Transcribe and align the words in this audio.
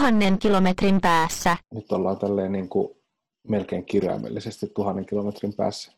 tuhannen 0.00 0.38
kilometrin 0.38 1.00
päässä. 1.00 1.56
Nyt 1.74 1.92
ollaan 1.92 2.18
tälleen 2.18 2.52
niin 2.52 2.68
kuin 2.68 2.88
melkein 3.48 3.84
kirjaimellisesti 3.84 4.66
tuhannen 4.74 5.06
kilometrin 5.06 5.52
päässä. 5.56 5.92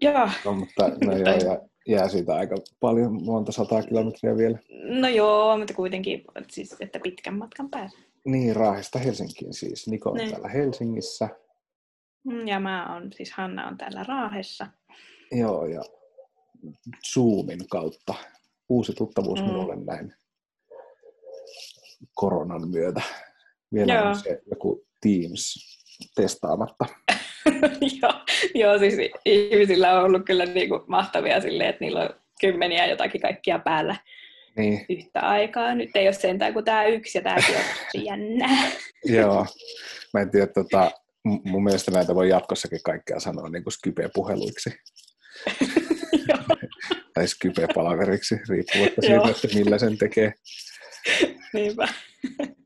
Joo. 0.00 0.28
No, 0.44 0.52
mutta 0.52 0.88
no 0.88 1.12
joo, 1.12 1.28
ja 1.28 1.60
jää 1.88 2.08
siitä 2.08 2.34
aika 2.34 2.56
paljon, 2.80 3.24
monta 3.24 3.52
sataa 3.52 3.82
kilometriä 3.82 4.36
vielä. 4.36 4.58
No 5.00 5.08
joo, 5.08 5.58
mutta 5.58 5.74
kuitenkin, 5.74 6.24
siis, 6.50 6.76
että 6.80 7.00
pitkän 7.00 7.38
matkan 7.38 7.70
päässä. 7.70 7.98
Niin, 8.24 8.56
Raahesta 8.56 8.98
Helsinkiin 8.98 9.54
siis. 9.54 9.88
Niko 9.88 10.10
on 10.10 10.16
Niin. 10.16 10.30
täällä 10.30 10.48
Helsingissä. 10.48 11.28
Mm, 12.24 12.48
Ja 12.48 12.60
mä 12.60 12.96
on, 12.96 13.12
siis 13.12 13.32
Hanna 13.32 13.68
on 13.68 13.78
täällä 13.78 14.04
Raahessa. 14.08 14.66
Joo, 15.32 15.66
ja 15.66 15.82
Zoomin 17.14 17.68
kautta. 17.70 18.14
Uusi 18.68 18.92
tuttavuus 18.92 19.40
mm. 19.40 19.46
minulle 19.46 19.76
näin 19.76 20.14
koronan 22.14 22.70
myötä. 22.70 23.00
Vielä 23.74 23.94
Joo. 23.94 24.08
on 24.08 24.16
se 24.16 24.40
joku 24.50 24.86
Teams 25.00 25.54
testaamatta. 26.14 26.86
joo, 28.02 28.12
joo, 28.54 28.78
siis 28.78 28.94
ihmisillä 29.24 29.98
on 29.98 30.04
ollut 30.04 30.26
kyllä 30.26 30.44
niinku 30.44 30.84
mahtavia 30.86 31.40
silleen, 31.40 31.70
että 31.70 31.84
niillä 31.84 32.00
on 32.00 32.10
kymmeniä 32.40 32.86
jotakin 32.86 33.20
kaikkia 33.20 33.58
päällä 33.58 33.96
Niin, 34.56 34.86
yhtä 34.88 35.20
aikaa. 35.20 35.74
Nyt 35.74 35.90
ei 35.94 36.06
ole 36.06 36.12
sentään 36.12 36.52
kuin 36.52 36.64
tämä 36.64 36.84
yksi 36.84 37.18
ja 37.18 37.22
tämäkin 37.22 37.54
on 37.56 38.04
jännää. 38.04 38.70
joo. 39.04 39.46
Mä 40.14 40.20
en 40.20 40.30
tiedä, 40.30 40.46
tota, 40.46 40.90
mun 41.44 41.64
mielestä 41.64 41.90
näitä 41.90 42.14
voi 42.14 42.28
jatkossakin 42.28 42.80
kaikkea 42.84 43.20
sanoa 43.20 43.48
niin 43.48 43.64
kuin 43.64 43.72
Skype-puheluiksi 43.72 44.70
tai 47.14 47.28
Skype-palaveriksi, 47.28 48.40
riippumatta 48.48 49.00
siitä, 49.00 49.28
että 49.28 49.58
millä 49.58 49.78
sen 49.78 49.98
tekee. 49.98 50.32
Niinpä. 51.54 51.88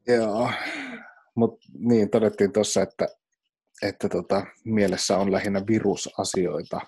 Joo, 0.06 0.50
mutta 1.34 1.66
niin 1.78 2.10
todettiin 2.10 2.52
tuossa, 2.52 2.82
että, 2.82 3.08
että 3.82 4.08
tota, 4.08 4.46
mielessä 4.64 5.18
on 5.18 5.32
lähinnä 5.32 5.62
virusasioita, 5.66 6.80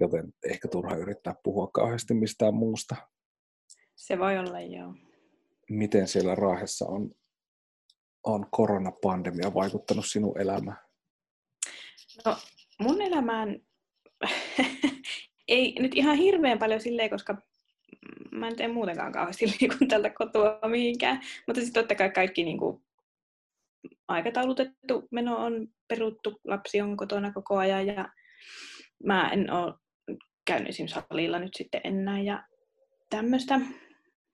joten 0.00 0.34
ehkä 0.50 0.68
turha 0.68 0.96
yrittää 0.96 1.34
puhua 1.42 1.66
kauheasti 1.66 2.14
mistään 2.14 2.54
muusta. 2.54 2.96
Se 3.96 4.18
voi 4.18 4.38
olla, 4.38 4.60
joo. 4.60 4.94
Miten 5.70 6.08
siellä 6.08 6.34
Raahessa 6.34 6.86
on, 6.86 7.10
on 8.24 8.46
koronapandemia 8.50 9.54
vaikuttanut 9.54 10.06
sinun 10.06 10.40
elämään? 10.40 10.78
No, 12.24 12.36
mun 12.80 13.02
elämään 13.02 13.60
ei 15.48 15.74
nyt 15.78 15.94
ihan 15.94 16.16
hirveän 16.16 16.58
paljon 16.58 16.80
silleen, 16.80 17.10
koska 17.10 17.42
mä 18.30 18.48
en 18.48 18.56
tee 18.56 18.68
muutenkaan 18.68 19.12
kauheasti 19.12 19.46
liikun 19.60 19.88
tältä 19.88 20.10
kotoa 20.10 20.68
mihinkään. 20.68 21.20
Mutta 21.46 21.60
sitten 21.60 21.82
totta 21.82 21.94
kai 21.94 22.10
kaikki 22.10 22.44
niin 22.44 22.58
kuin, 22.58 22.82
aikataulutettu 24.08 25.08
meno 25.10 25.36
on 25.36 25.68
peruttu, 25.88 26.40
lapsi 26.44 26.80
on 26.80 26.96
kotona 26.96 27.32
koko 27.32 27.56
ajan 27.56 27.86
ja 27.86 28.08
mä 29.04 29.30
en 29.30 29.52
ole 29.52 29.74
käynyt 30.44 30.68
esimerkiksi 30.68 31.00
salilla 31.08 31.38
nyt 31.38 31.54
sitten 31.54 31.80
enää 31.84 32.20
ja 32.20 32.44
tämmöistä. 33.10 33.60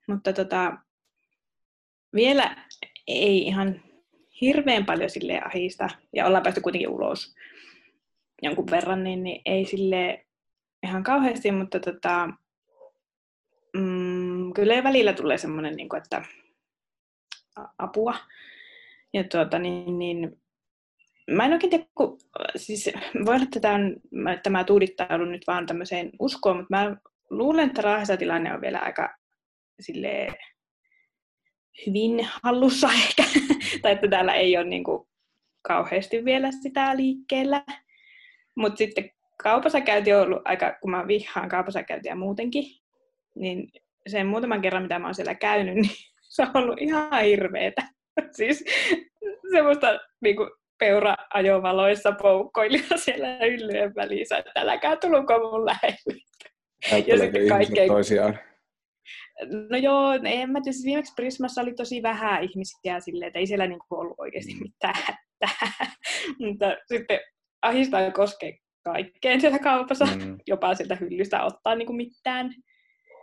Mutta 0.07 0.33
tota, 0.33 0.77
vielä 2.15 2.65
ei 3.07 3.37
ihan 3.37 3.81
hirveän 4.41 4.85
paljon 4.85 5.09
sille 5.09 5.41
ahista 5.45 5.89
ja 6.13 6.25
ollaan 6.25 6.43
päästy 6.43 6.61
kuitenkin 6.61 6.89
ulos 6.89 7.35
jonkun 8.41 8.71
verran, 8.71 9.03
niin, 9.03 9.23
niin 9.23 9.41
ei 9.45 9.65
sille 9.65 10.25
ihan 10.83 11.03
kauheasti, 11.03 11.51
mutta 11.51 11.79
tota, 11.79 12.29
kyllä 14.55 14.83
välillä 14.83 15.13
tulee 15.13 15.37
semmoinen, 15.37 15.75
niin 15.75 15.89
kuin, 15.89 16.01
että 16.01 16.21
apua. 17.77 18.15
Ja 19.13 19.23
tuota, 19.23 19.59
niin, 19.59 19.99
niin, 19.99 20.41
mä 21.31 21.45
en 21.45 21.53
oikein 21.53 21.69
tiedä, 21.69 21.85
kun, 21.95 22.17
siis 22.55 22.89
voi 23.25 23.35
olla, 23.35 23.43
että 23.43 23.59
tämä, 23.59 23.75
on, 23.75 23.95
mä- 24.51 24.63
tuudittaudun 24.63 25.31
nyt 25.31 25.47
vaan 25.47 25.65
tämmöiseen 25.65 26.11
uskoon, 26.19 26.57
mutta 26.57 26.75
mä 26.75 26.95
luulen, 27.29 27.67
että 27.67 27.81
Raahessa 27.81 28.17
tilanne 28.17 28.53
on 28.53 28.61
vielä 28.61 28.79
aika 28.79 29.15
silleen, 29.79 30.33
hyvin 31.87 32.27
hallussa 32.43 32.89
ehkä, 33.03 33.23
tai 33.81 33.91
että 33.91 34.07
täällä 34.07 34.33
ei 34.33 34.57
ole 34.57 34.65
niin 34.65 34.83
kuin, 34.83 35.07
kauheasti 35.61 36.25
vielä 36.25 36.51
sitä 36.51 36.97
liikkeellä. 36.97 37.63
Mutta 38.55 38.77
sitten 38.77 39.09
kaupassa 39.43 39.81
käynti 39.81 40.13
on 40.13 40.21
ollut 40.21 40.41
aika, 40.45 40.77
kun 40.81 40.91
mä 40.91 41.07
vihaan 41.07 41.49
kaupassa 41.49 41.83
käyntiä 41.83 42.15
muutenkin, 42.15 42.63
niin 43.35 43.71
sen 44.07 44.27
muutaman 44.27 44.61
kerran, 44.61 44.83
mitä 44.83 44.99
mä 44.99 45.07
oon 45.07 45.15
siellä 45.15 45.35
käynyt, 45.35 45.75
niin 45.81 45.89
se 46.21 46.41
on 46.41 46.51
ollut 46.53 46.81
ihan 46.81 47.23
hirveetä. 47.23 47.81
Siis 48.31 48.63
semmoista 49.51 49.99
niinku 50.21 50.49
peura-ajovaloissa 50.79 52.11
poukkoilija 52.11 52.97
siellä 53.05 53.27
hyllyjen 53.41 53.95
välissä, 53.95 54.37
että 54.37 54.51
äläkää 54.55 54.95
tulko 54.95 55.39
mun 55.39 55.65
lähelle. 55.65 56.21
Näytteleekö 56.91 57.39
sitten 57.39 57.57
kaikkein- 57.57 57.87
toisiaan? 57.91 58.39
No 59.69 59.77
joo, 59.77 60.13
en 60.13 60.49
mä 60.49 60.61
tiedä, 60.61 60.73
siis 60.73 60.85
viimeksi 60.85 61.13
Prismassa 61.15 61.61
oli 61.61 61.73
tosi 61.73 62.03
vähän 62.03 62.43
ihmisiä 62.43 62.99
silleen, 62.99 63.27
että 63.27 63.39
ei 63.39 63.47
siellä 63.47 63.67
niinku 63.67 63.85
ollut 63.89 64.15
oikeasti 64.17 64.53
mitään 64.61 64.93
hätää. 64.97 65.67
Mutta 66.45 66.65
sitten 66.87 67.19
ahistaa 67.61 68.11
koskee 68.11 68.57
kaikkeen 68.83 69.41
siellä 69.41 69.59
kaupassa, 69.59 70.05
Mm, 70.05 70.37
jopa 70.47 70.75
sieltä 70.75 70.95
hyllystä 70.95 71.43
ottaa 71.43 71.75
niinku 71.75 71.93
mitään. 71.93 72.49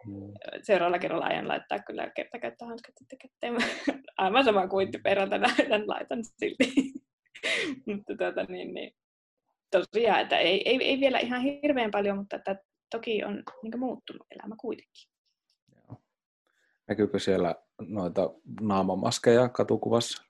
Mm. 0.06 0.32
Seuraavalla 0.62 0.98
kerralla 0.98 1.26
aion 1.26 1.48
laittaa 1.48 1.78
kyllä 1.78 2.10
kertakäyttöhanskat 2.10 2.94
sitten 2.98 3.18
kätteen. 3.18 3.56
Aivan 4.16 4.44
sama 4.44 4.68
kuittiperältä 4.68 5.40
laitan, 5.42 5.88
laitan 5.94 6.24
silti. 6.24 6.92
mutta 7.86 8.16
tuota, 8.18 8.44
niin, 8.44 8.74
niin, 8.74 8.94
tosiaan, 9.70 10.20
että 10.20 10.38
ei, 10.38 10.68
ei, 10.68 10.84
ei, 10.84 11.00
vielä 11.00 11.18
ihan 11.18 11.42
hirveän 11.42 11.90
paljon, 11.90 12.18
mutta 12.18 12.36
että 12.36 12.56
toki 12.90 13.24
on 13.24 13.42
niin 13.62 13.78
muuttunut 13.80 14.26
elämä 14.30 14.54
kuitenkin. 14.60 15.12
Näkyykö 16.88 17.18
siellä 17.18 17.54
noita 17.80 18.30
naamamaskeja 18.60 19.48
katukuvassa? 19.48 20.22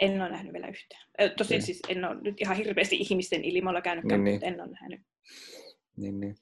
En 0.00 0.20
ole 0.22 0.30
nähnyt 0.30 0.52
vielä 0.52 0.68
yhtään. 0.68 1.02
Tosin 1.36 1.54
Okei. 1.54 1.66
siis 1.66 1.80
en 1.88 2.04
ole 2.04 2.20
nyt 2.20 2.40
ihan 2.40 2.56
hirveästi 2.56 2.96
ihmisten 2.96 3.44
ilmoilla 3.44 3.80
käynytkään, 3.80 4.24
Niin, 4.24 4.34
mutta 4.34 4.46
en 4.46 4.60
ole 4.60 4.70
nähnyt. 4.70 5.00
Niin, 5.96 6.20
niin. 6.20 6.36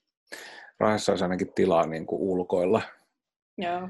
Raahessa 0.81 1.13
olisi 1.13 1.25
ainakin 1.25 1.53
tilaa 1.55 1.87
niin 1.87 2.07
kuin 2.07 2.23
ulkoilla. 2.23 2.83
Joo. 3.59 3.89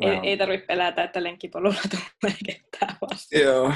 Ei, 0.00 0.10
Vähän- 0.10 0.24
ei 0.24 0.36
tarvitse 0.36 0.66
pelätä, 0.66 1.04
että 1.04 1.22
lenkkipolulla 1.22 1.80
tulee 1.90 2.36
ketään 2.46 2.96
vastaan. 3.00 3.42
Joo. 3.42 3.72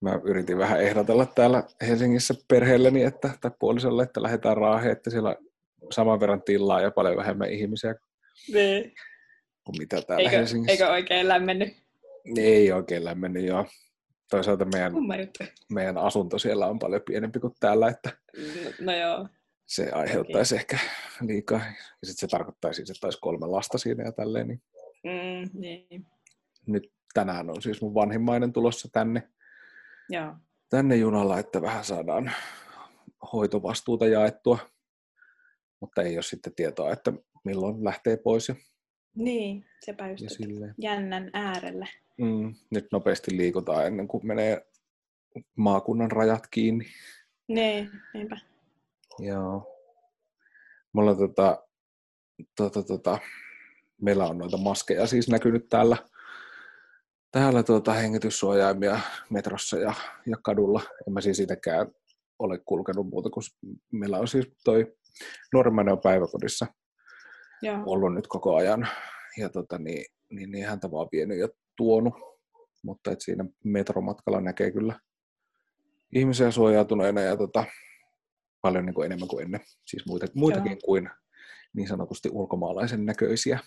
Mä 0.00 0.20
yritin 0.24 0.58
vähän 0.58 0.80
ehdotella 0.82 1.26
täällä 1.26 1.62
Helsingissä 1.88 2.34
perheelleni 2.48 3.02
että, 3.02 3.30
tai 3.40 3.50
puolisolle, 3.58 4.02
että 4.02 4.22
lähdetään 4.22 4.56
Raaheen, 4.56 4.92
että 4.92 5.10
siellä 5.10 5.36
saman 5.90 6.20
verran 6.20 6.42
tilaa 6.42 6.80
ja 6.80 6.90
paljon 6.90 7.16
vähemmän 7.16 7.50
ihmisiä 7.50 7.94
Niin. 8.52 8.94
kuin 9.64 9.78
mitä 9.78 10.02
täällä 10.02 10.22
Eikö, 10.22 10.36
Helsingissä. 10.36 10.72
eikö 10.72 10.88
oikein 10.92 11.28
lämmennyt? 11.28 11.68
Ei 12.36 12.72
oikein 12.72 13.04
lämmennyt, 13.04 13.44
joo. 13.44 13.66
Toisaalta 14.30 14.64
meidän, 14.64 14.92
meidän 15.72 15.98
asunto 15.98 16.38
siellä 16.38 16.66
on 16.66 16.78
paljon 16.78 17.02
pienempi 17.06 17.40
kuin 17.40 17.54
täällä, 17.60 17.88
että 17.88 18.10
No, 18.64 18.70
no 18.80 18.96
joo. 18.96 19.28
Se 19.70 19.90
aiheuttaisi 19.90 20.54
ehkä 20.56 20.78
liikaa. 21.20 21.58
Ja 21.58 22.06
sitten 22.06 22.28
se 22.28 22.36
tarkoittaa 22.36 22.72
siis, 22.72 22.90
että 22.90 23.06
olisi 23.06 23.18
kolme 23.20 23.46
lasta 23.46 23.78
siinä 23.78 24.04
ja 24.04 24.12
tälleen. 24.12 24.48
Niin 24.48 24.62
Mm, 25.04 25.60
niin. 25.60 26.06
nyt 26.66 26.92
tänään 27.14 27.50
on 27.50 27.62
siis 27.62 27.82
mun 27.82 27.94
vanhimmainen 27.94 28.52
tulossa 28.52 28.88
tänne, 28.92 29.28
Joo. 30.08 30.34
tänne 30.70 30.96
junalla, 30.96 31.38
että 31.38 31.62
vähän 31.62 31.84
saadaan 31.84 32.32
hoitovastuuta 33.32 34.06
jaettua. 34.06 34.58
Mutta 35.80 36.02
ei 36.02 36.16
ole 36.16 36.22
sitten 36.22 36.54
tietoa, 36.54 36.92
että 36.92 37.12
milloin 37.44 37.84
lähtee 37.84 38.16
pois 38.16 38.48
ja, 38.48 38.54
Niin, 39.14 39.64
sepä 39.84 40.08
just, 40.10 40.22
ja 40.22 40.30
silleen. 40.30 40.74
jännän 40.78 41.30
äärellä. 41.32 41.86
Mm, 42.18 42.54
nyt 42.70 42.86
nopeasti 42.92 43.36
liikutaan 43.36 43.86
ennen 43.86 44.08
kuin 44.08 44.26
menee 44.26 44.66
maakunnan 45.56 46.10
rajat 46.10 46.46
kiinni. 46.50 46.86
Niin, 47.48 47.90
niinpä. 48.14 48.36
Joo. 49.18 49.69
Mulla 50.92 51.14
tota, 51.14 51.64
tota, 52.56 52.82
tota, 52.82 53.18
meillä 54.00 54.26
on 54.26 54.38
noita 54.38 54.56
maskeja 54.56 55.06
siis 55.06 55.28
näkynyt 55.28 55.68
täällä, 55.68 55.96
täällä 57.30 57.62
tuota, 57.62 57.92
hengityssuojaimia 57.92 59.00
metrossa 59.30 59.78
ja, 59.78 59.94
ja 60.26 60.36
kadulla. 60.42 60.82
En 61.06 61.12
mä 61.12 61.20
siis 61.20 61.40
itsekään 61.40 61.86
ole 62.38 62.58
kulkenut 62.58 63.06
muuta 63.06 63.30
kuin 63.30 63.44
s- 63.44 63.58
meillä 63.92 64.18
on 64.18 64.28
siis 64.28 64.46
toi 64.64 64.96
nuorimmainen 65.52 65.92
on 65.92 66.00
päiväkodissa 66.00 66.66
Joo. 67.62 67.82
ollut 67.86 68.14
nyt 68.14 68.26
koko 68.26 68.56
ajan 68.56 68.88
ja 69.36 69.48
tota, 69.48 69.78
niin, 69.78 70.04
niin, 70.30 70.50
niin 70.50 70.66
häntä 70.66 70.90
vaan 70.90 71.08
vienyt 71.12 71.38
ja 71.38 71.48
tuonut. 71.76 72.14
Mutta 72.82 73.10
et 73.10 73.20
siinä 73.20 73.44
metromatkalla 73.64 74.40
näkee 74.40 74.70
kyllä 74.70 75.00
ihmisiä 76.14 76.50
suojautuneena 76.50 77.20
ja 77.20 77.36
tota, 77.36 77.64
paljon 78.62 78.86
niin 78.86 78.94
kuin 78.94 79.06
enemmän 79.06 79.28
kuin 79.28 79.44
ennen. 79.44 79.60
Siis 79.86 80.06
muita, 80.06 80.26
muitakin 80.34 80.72
Joo. 80.72 80.80
kuin 80.84 81.10
niin 81.76 81.88
sanotusti 81.88 82.28
ulkomaalaisen 82.32 83.06
näköisiä. 83.06 83.58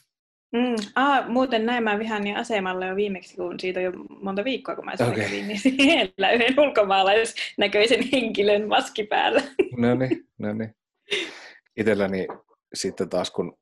Mm. 0.53 0.75
Ah, 0.95 1.29
muuten 1.29 1.65
näin 1.65 1.83
mä 1.83 1.99
vihan 1.99 2.35
asemalla 2.35 2.85
jo 2.85 2.95
viimeksi, 2.95 3.35
kun 3.35 3.59
siitä 3.59 3.79
on 3.79 3.83
jo 3.83 3.91
monta 4.21 4.43
viikkoa, 4.43 4.75
kun 4.75 4.85
mä 4.85 4.93
kävin, 4.97 5.47
niin 5.47 5.59
siellä 5.59 6.31
yhden 6.31 6.59
ulkomaalaisnäköisen 6.59 8.03
henkilön 8.11 8.67
maski 8.67 9.03
päällä. 9.03 9.41
No 9.77 9.95
niin, 9.95 10.27
no 10.39 10.53
niin. 10.53 10.75
Itselläni 11.77 12.27
sitten 12.73 13.09
taas, 13.09 13.31
kun 13.31 13.57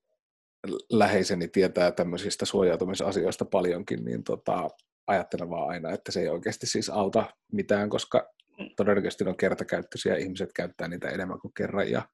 läheiseni 0.92 1.48
tietää 1.48 1.92
tämmöisistä 1.92 2.46
suojautumisasioista 2.46 3.46
paljonkin, 3.46 4.06
niin 4.06 4.24
tota, 4.24 4.70
ajattelen 5.08 5.50
vaan 5.50 5.70
aina, 5.70 5.92
että 5.92 6.12
se 6.12 6.22
ei 6.22 6.30
oikeasti 6.30 6.68
siis 6.68 6.90
auta 6.90 7.26
mitään, 7.52 7.90
koska 7.90 8.34
todennäköisesti 8.76 9.24
on 9.24 9.38
kertakäyttöisiä, 9.38 10.16
ihmiset 10.16 10.50
käyttää 10.56 10.88
niitä 10.88 11.10
enemmän 11.10 11.40
kuin 11.40 11.54
kerran, 11.54 11.92
ja, 11.92 12.10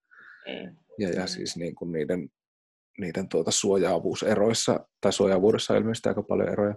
Ei. 0.45 0.67
ja, 0.99 1.09
ja 1.09 1.21
Mm. 1.21 1.27
siis 1.27 1.57
niin 1.57 1.75
kuin 1.75 1.91
niiden, 1.91 2.29
niiden 2.99 3.29
tuota 3.29 3.51
suojaavuuseroissa, 3.51 4.87
tai 5.01 5.13
suojaavuudessa 5.13 5.73
on 5.73 5.79
ilmeisesti 5.79 6.09
aika 6.09 6.23
paljon 6.23 6.49
eroja. 6.49 6.75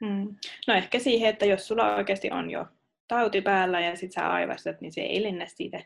Mm. 0.00 0.36
No 0.66 0.74
ehkä 0.74 0.98
siihen, 0.98 1.30
että 1.30 1.46
jos 1.46 1.68
sulla 1.68 1.94
oikeasti 1.96 2.30
on 2.30 2.50
jo 2.50 2.66
tauti 3.08 3.40
päällä 3.40 3.80
ja 3.80 3.96
sit 3.96 4.12
sä 4.12 4.28
aivastat, 4.30 4.80
niin 4.80 4.92
se 4.92 5.00
ei 5.00 5.22
lennä 5.22 5.46
siitä 5.46 5.84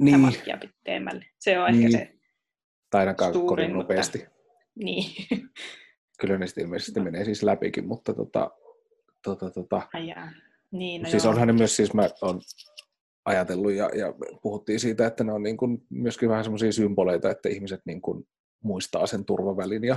Niin, 0.00 0.20
maskia 0.20 0.56
pitemmälle. 0.58 1.24
Se 1.38 1.58
on 1.60 1.72
Niin. 1.72 1.84
ehkä 1.96 1.98
se, 1.98 2.14
tai 2.90 3.00
ainakaan 3.00 3.32
suurin, 3.32 3.48
kovin 3.48 3.76
mutta- 3.76 3.82
nopeasti. 3.94 4.26
niin. 4.74 5.04
Kyllä 6.20 6.38
ne 6.38 6.46
sitten 6.46 6.64
ilmeisesti 6.64 7.00
menee 7.00 7.24
siis 7.24 7.42
läpikin, 7.42 7.86
mutta 7.88 8.14
tota, 8.14 8.50
tota, 9.24 9.50
tota. 9.50 9.82
Niin, 10.70 11.02
no 11.02 11.10
siis 11.10 11.24
joo. 11.24 11.30
onhan 11.30 11.46
ne 11.46 11.52
myös, 11.52 11.76
siis 11.76 11.94
mä 11.94 12.08
on 12.22 12.40
ajatellut 13.24 13.72
ja, 13.72 13.90
ja 13.94 14.14
puhuttiin 14.42 14.80
siitä, 14.80 15.06
että 15.06 15.24
ne 15.24 15.32
on 15.32 15.42
niin 15.42 15.56
kuin 15.56 15.86
myöskin 15.90 16.28
vähän 16.28 16.44
semmoisia 16.44 16.72
symboleita, 16.72 17.30
että 17.30 17.48
ihmiset 17.48 17.80
niin 17.84 18.00
kuin 18.00 18.28
muistaa 18.64 19.06
sen 19.06 19.24
turvavälin 19.24 19.84
ja 19.84 19.96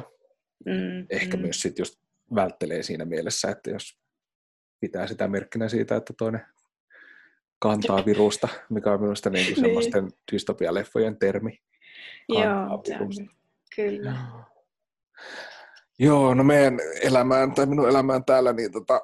Mm, 0.65 1.05
ehkä 1.09 1.37
mm. 1.37 1.41
myös 1.41 1.61
sitten 1.61 1.81
just 1.81 1.95
välttelee 2.35 2.83
siinä 2.83 3.05
mielessä, 3.05 3.49
että 3.51 3.69
jos 3.69 3.99
pitää 4.79 5.07
sitä 5.07 5.27
merkkinä 5.27 5.69
siitä, 5.69 5.95
että 5.95 6.13
toinen 6.17 6.45
kantaa 7.59 8.05
virusta, 8.05 8.47
mikä 8.69 8.91
on 8.91 9.01
minusta 9.01 9.29
niin 9.29 9.45
kuin 9.45 9.53
Niin. 9.53 9.65
semmoisten 9.65 10.09
dystopialeffojen 10.31 11.17
termi. 11.19 11.59
Joo, 12.29 12.83
virusta. 12.89 13.23
kyllä. 13.75 14.15
Joo, 15.99 16.33
no 16.33 16.43
meidän 16.43 16.79
elämään 17.01 17.51
tai 17.51 17.65
minun 17.65 17.89
elämään 17.89 18.25
täällä, 18.25 18.53
niin 18.53 18.71
tota, 18.71 19.01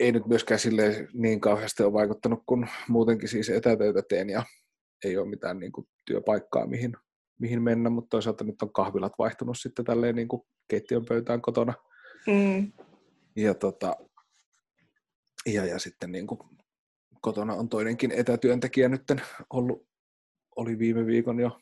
ei 0.00 0.12
nyt 0.12 0.26
myöskään 0.26 0.60
silleen 0.60 1.08
niin 1.12 1.40
kauheasti 1.40 1.82
ole 1.82 1.92
vaikuttanut, 1.92 2.42
kun 2.46 2.68
muutenkin 2.88 3.28
siis 3.28 3.50
etätöitä 3.50 4.02
teen 4.08 4.30
ja 4.30 4.42
ei 5.04 5.16
ole 5.16 5.28
mitään 5.28 5.58
niin 5.58 5.72
kuin, 5.72 5.88
työpaikkaa, 6.06 6.66
mihin, 6.66 6.96
mihin 7.38 7.62
mennä, 7.62 7.90
mutta 7.90 8.08
toisaalta 8.10 8.44
nyt 8.44 8.62
on 8.62 8.72
kahvilat 8.72 9.12
vaihtunut 9.18 9.58
sitten 9.58 9.84
tälleen 9.84 10.16
niin 10.16 10.28
kuin 10.28 10.42
keittiön 10.68 11.04
pöytään 11.04 11.42
kotona. 11.42 11.74
Mm, 12.26 12.72
Ja, 13.36 13.54
tota, 13.54 13.96
ja, 15.46 15.64
ja 15.64 15.78
sitten 15.78 16.12
niin 16.12 16.26
kuin, 16.26 16.40
kotona 17.20 17.54
on 17.54 17.68
toinenkin 17.68 18.12
etätyöntekijä 18.12 18.88
nyt 18.88 19.02
ollut, 19.50 19.88
oli 20.56 20.78
viime 20.78 21.06
viikon 21.06 21.40
jo. 21.40 21.60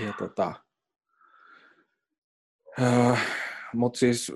Ja 0.00 0.12
tota, 0.18 0.54
mutta 3.74 3.98
siis 3.98 4.32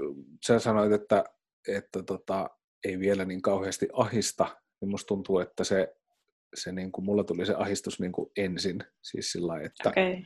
sä 0.46 0.58
sanoit, 0.58 0.92
että, 0.92 1.24
että 1.68 2.02
tota, 2.02 2.50
ei 2.84 2.98
vielä 2.98 3.24
niin 3.24 3.42
kauheasti 3.42 3.88
ahista, 3.92 4.56
niin 4.80 4.90
musta 4.90 5.06
tuntuu, 5.06 5.38
että 5.38 5.64
se, 5.64 5.94
se 6.54 6.72
niin 6.72 6.92
kuin, 6.92 7.04
mulla 7.04 7.24
tuli 7.24 7.46
se 7.46 7.54
ahistus 7.54 8.00
niin 8.00 8.12
kuin 8.12 8.30
ensin, 8.36 8.84
siis 9.02 9.32
sillä 9.32 9.60
että. 9.60 9.88
Okay. 9.88 10.22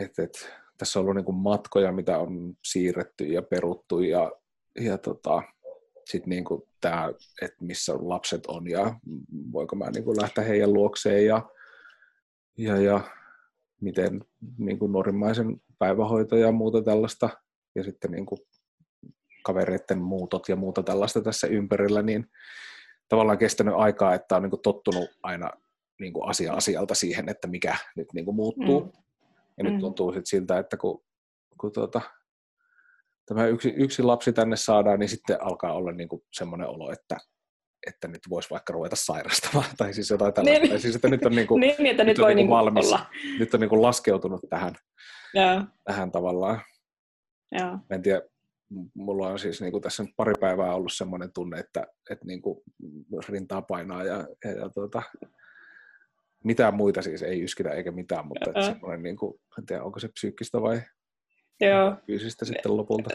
et, 0.00 0.18
et, 0.18 0.52
tässä 0.78 0.98
on 0.98 1.02
ollut 1.02 1.16
niin 1.16 1.24
kuin 1.24 1.36
matkoja, 1.36 1.92
mitä 1.92 2.18
on 2.18 2.54
siirretty 2.64 3.24
ja 3.24 3.42
peruttu 3.42 4.00
ja, 4.00 4.32
ja 4.80 4.98
tota, 4.98 5.42
sitten 6.04 6.30
niin 6.30 6.44
kuin 6.44 6.62
tämä, 6.80 7.12
että 7.42 7.64
missä 7.64 7.94
lapset 8.00 8.46
on 8.46 8.70
ja 8.70 9.00
voinko 9.52 9.76
mä 9.76 9.90
niin 9.90 10.04
kuin 10.04 10.20
lähteä 10.20 10.44
heidän 10.44 10.72
luokseen 10.72 11.26
ja, 11.26 11.50
ja, 12.58 12.76
ja 12.76 13.00
miten 13.80 14.24
niin 14.58 14.78
kuin 14.78 14.92
nuorimmaisen 14.92 15.60
päivähoito 15.78 16.36
ja 16.36 16.52
muuta 16.52 16.82
tällaista 16.82 17.28
ja 17.74 17.84
sitten 17.84 18.10
niin 18.10 18.26
kuin 18.26 18.38
kavereiden 19.48 19.98
muutot 19.98 20.48
ja 20.48 20.56
muuta 20.56 20.82
tällaista 20.82 21.20
tässä 21.22 21.46
ympärillä, 21.46 22.02
niin 22.02 22.30
tavallaan 23.08 23.38
kestänyt 23.38 23.74
aikaa, 23.76 24.14
että 24.14 24.36
on 24.36 24.42
niin 24.42 24.50
kuin 24.50 24.62
tottunut 24.62 25.10
aina 25.22 25.50
niin 26.00 26.12
kuin 26.12 26.28
asia 26.28 26.52
asialta 26.52 26.94
siihen, 26.94 27.28
että 27.28 27.48
mikä 27.48 27.76
nyt 27.96 28.08
niin 28.14 28.24
kuin 28.24 28.34
muuttuu. 28.34 28.80
Mm. 28.80 28.92
Ja 29.58 29.64
nyt 29.64 29.72
Mm. 29.74 29.80
tuntuu 29.80 30.12
sitten 30.12 30.26
siltä, 30.26 30.58
että 30.58 30.76
kun, 30.76 31.04
kun 31.60 31.72
tuota, 31.72 32.00
tämä 33.26 33.46
yksi, 33.46 33.68
yksi 33.76 34.02
lapsi 34.02 34.32
tänne 34.32 34.56
saadaan, 34.56 34.98
niin 34.98 35.08
sitten 35.08 35.42
alkaa 35.42 35.72
olla 35.74 35.92
niin 35.92 36.08
kuin 36.08 36.22
semmoinen 36.32 36.68
olo, 36.68 36.92
että, 36.92 37.16
että 37.86 38.08
nyt 38.08 38.20
voisi 38.30 38.50
vaikka 38.50 38.72
ruveta 38.72 38.96
sairastamaan. 38.96 39.66
Tai 39.76 39.94
siis 39.94 40.10
jotain 40.10 40.34
tällaista. 40.34 40.60
Niin. 40.60 40.70
Tai 40.70 40.80
siis, 40.80 40.94
että 40.96 41.08
nyt 41.08 41.24
on, 41.26 41.32
niin 41.32 41.46
kuin, 41.46 41.60
Niin, 41.78 41.86
että 41.86 42.04
nyt, 42.04 42.18
on 42.18 42.22
voi 42.24 42.34
niinku 42.34 42.54
niinku 42.54 42.54
valmis. 42.54 42.86
olla. 42.86 43.06
nyt 43.38 43.54
on 43.54 43.60
niin 43.60 43.68
kuin 43.68 43.82
laskeutunut 43.82 44.40
tähän, 44.50 44.74
Joo, 45.34 45.62
tähän 45.84 46.10
tavallaan. 46.12 46.60
Mä 47.60 47.78
en 47.90 48.02
tiedä, 48.02 48.20
mulla 48.94 49.28
on 49.28 49.38
siis 49.38 49.60
niin 49.60 49.72
kuin 49.72 49.82
tässä 49.82 50.02
nyt 50.02 50.12
pari 50.16 50.32
päivää 50.40 50.74
ollut 50.74 50.92
semmoinen 50.92 51.32
tunne, 51.32 51.58
että, 51.58 51.86
että 52.10 52.24
niin 52.26 52.42
kuin 52.42 52.60
rintaa 53.28 53.62
painaa 53.62 54.04
ja, 54.04 54.28
ja, 54.44 54.50
ja 54.50 54.68
tuota, 54.68 55.02
mitään 56.44 56.74
muita 56.74 57.02
siis 57.02 57.22
ei 57.22 57.42
yskitä 57.42 57.70
eikä 57.70 57.90
mitään, 57.92 58.26
mutta 58.26 58.50
että 58.50 58.62
semmoinen, 58.62 59.02
niin 59.02 59.16
kuin, 59.16 59.40
en 59.58 59.66
tiedä 59.66 59.82
onko 59.82 59.98
se 59.98 60.08
psyykkistä 60.08 60.62
vai 60.62 60.80
Joo, 61.60 61.96
fyysistä 62.06 62.44
sitten 62.44 62.76
lopulta. 62.76 63.10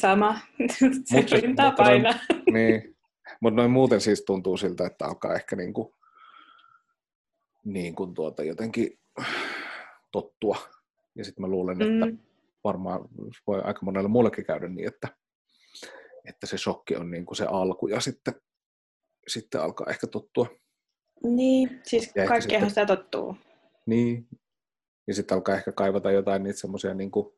sama. 0.00 0.38
Se 1.04 1.16
Mutta- 1.16 1.36
rintaa 1.36 1.66
mutta 1.70 1.82
noin- 1.82 2.02
painaa. 2.02 2.20
niin. 2.52 2.96
Mutta 3.40 3.56
noin 3.56 3.70
muuten 3.70 4.00
siis 4.00 4.22
tuntuu 4.26 4.56
siltä, 4.56 4.86
että 4.86 5.06
alkaa 5.06 5.34
ehkä 5.34 5.56
niin 5.56 5.72
kuin, 5.72 5.94
niin 7.64 7.94
kuin 7.94 8.14
tuota 8.14 8.44
jotenkin 8.44 8.98
tottua. 10.12 10.56
Ja 11.14 11.24
sitten 11.24 11.42
mä 11.42 11.48
luulen, 11.48 11.82
että 11.82 12.06
Mm, 12.06 12.18
varmaan 12.66 13.00
voi 13.46 13.60
aika 13.62 13.80
monella 13.82 14.08
muullekin 14.08 14.44
käydä 14.44 14.68
niin, 14.68 14.88
että, 14.88 15.08
että 16.24 16.46
se 16.46 16.58
shokki 16.58 16.96
on 16.96 17.10
niin 17.10 17.26
kuin 17.26 17.36
se 17.36 17.44
alku 17.44 17.88
ja 17.88 18.00
sitten, 18.00 18.34
sitten 19.28 19.60
alkaa 19.60 19.86
ehkä 19.90 20.06
tottua. 20.06 20.46
niin, 21.22 21.80
siis 21.84 22.04
sitten- 22.04 22.68
sitä 22.68 22.86
tottuu. 22.86 23.36
Niin. 23.86 24.28
Ja 25.06 25.14
sitten 25.14 25.34
alkaa 25.34 25.54
ehkä 25.54 25.72
kaivata 25.72 26.10
jotain 26.10 26.42
niitä 26.42 26.58
semmoisia, 26.58 26.94
niin 26.94 27.10
kuin, 27.10 27.34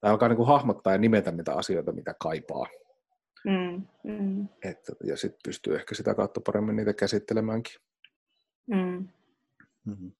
tai 0.00 0.10
alkaa 0.10 0.28
niin 0.28 0.36
kuin 0.36 0.46
hahmottaa 0.48 0.92
ja 0.92 0.98
nimetä 0.98 1.32
niitä 1.32 1.54
asioita, 1.54 1.92
mitä 1.92 2.14
kaipaa. 2.20 2.66
Mm, 3.44 3.86
mm, 4.04 4.48
Että, 4.64 4.92
ja 5.04 5.16
sitten 5.16 5.38
pystyy 5.44 5.74
ehkä 5.76 5.94
sitä 5.94 6.14
kautta 6.14 6.40
paremmin 6.46 6.76
niitä 6.76 6.92
käsittelemäänkin. 6.92 7.74
mm. 8.66 9.08
Mm-hmm. 9.84 10.12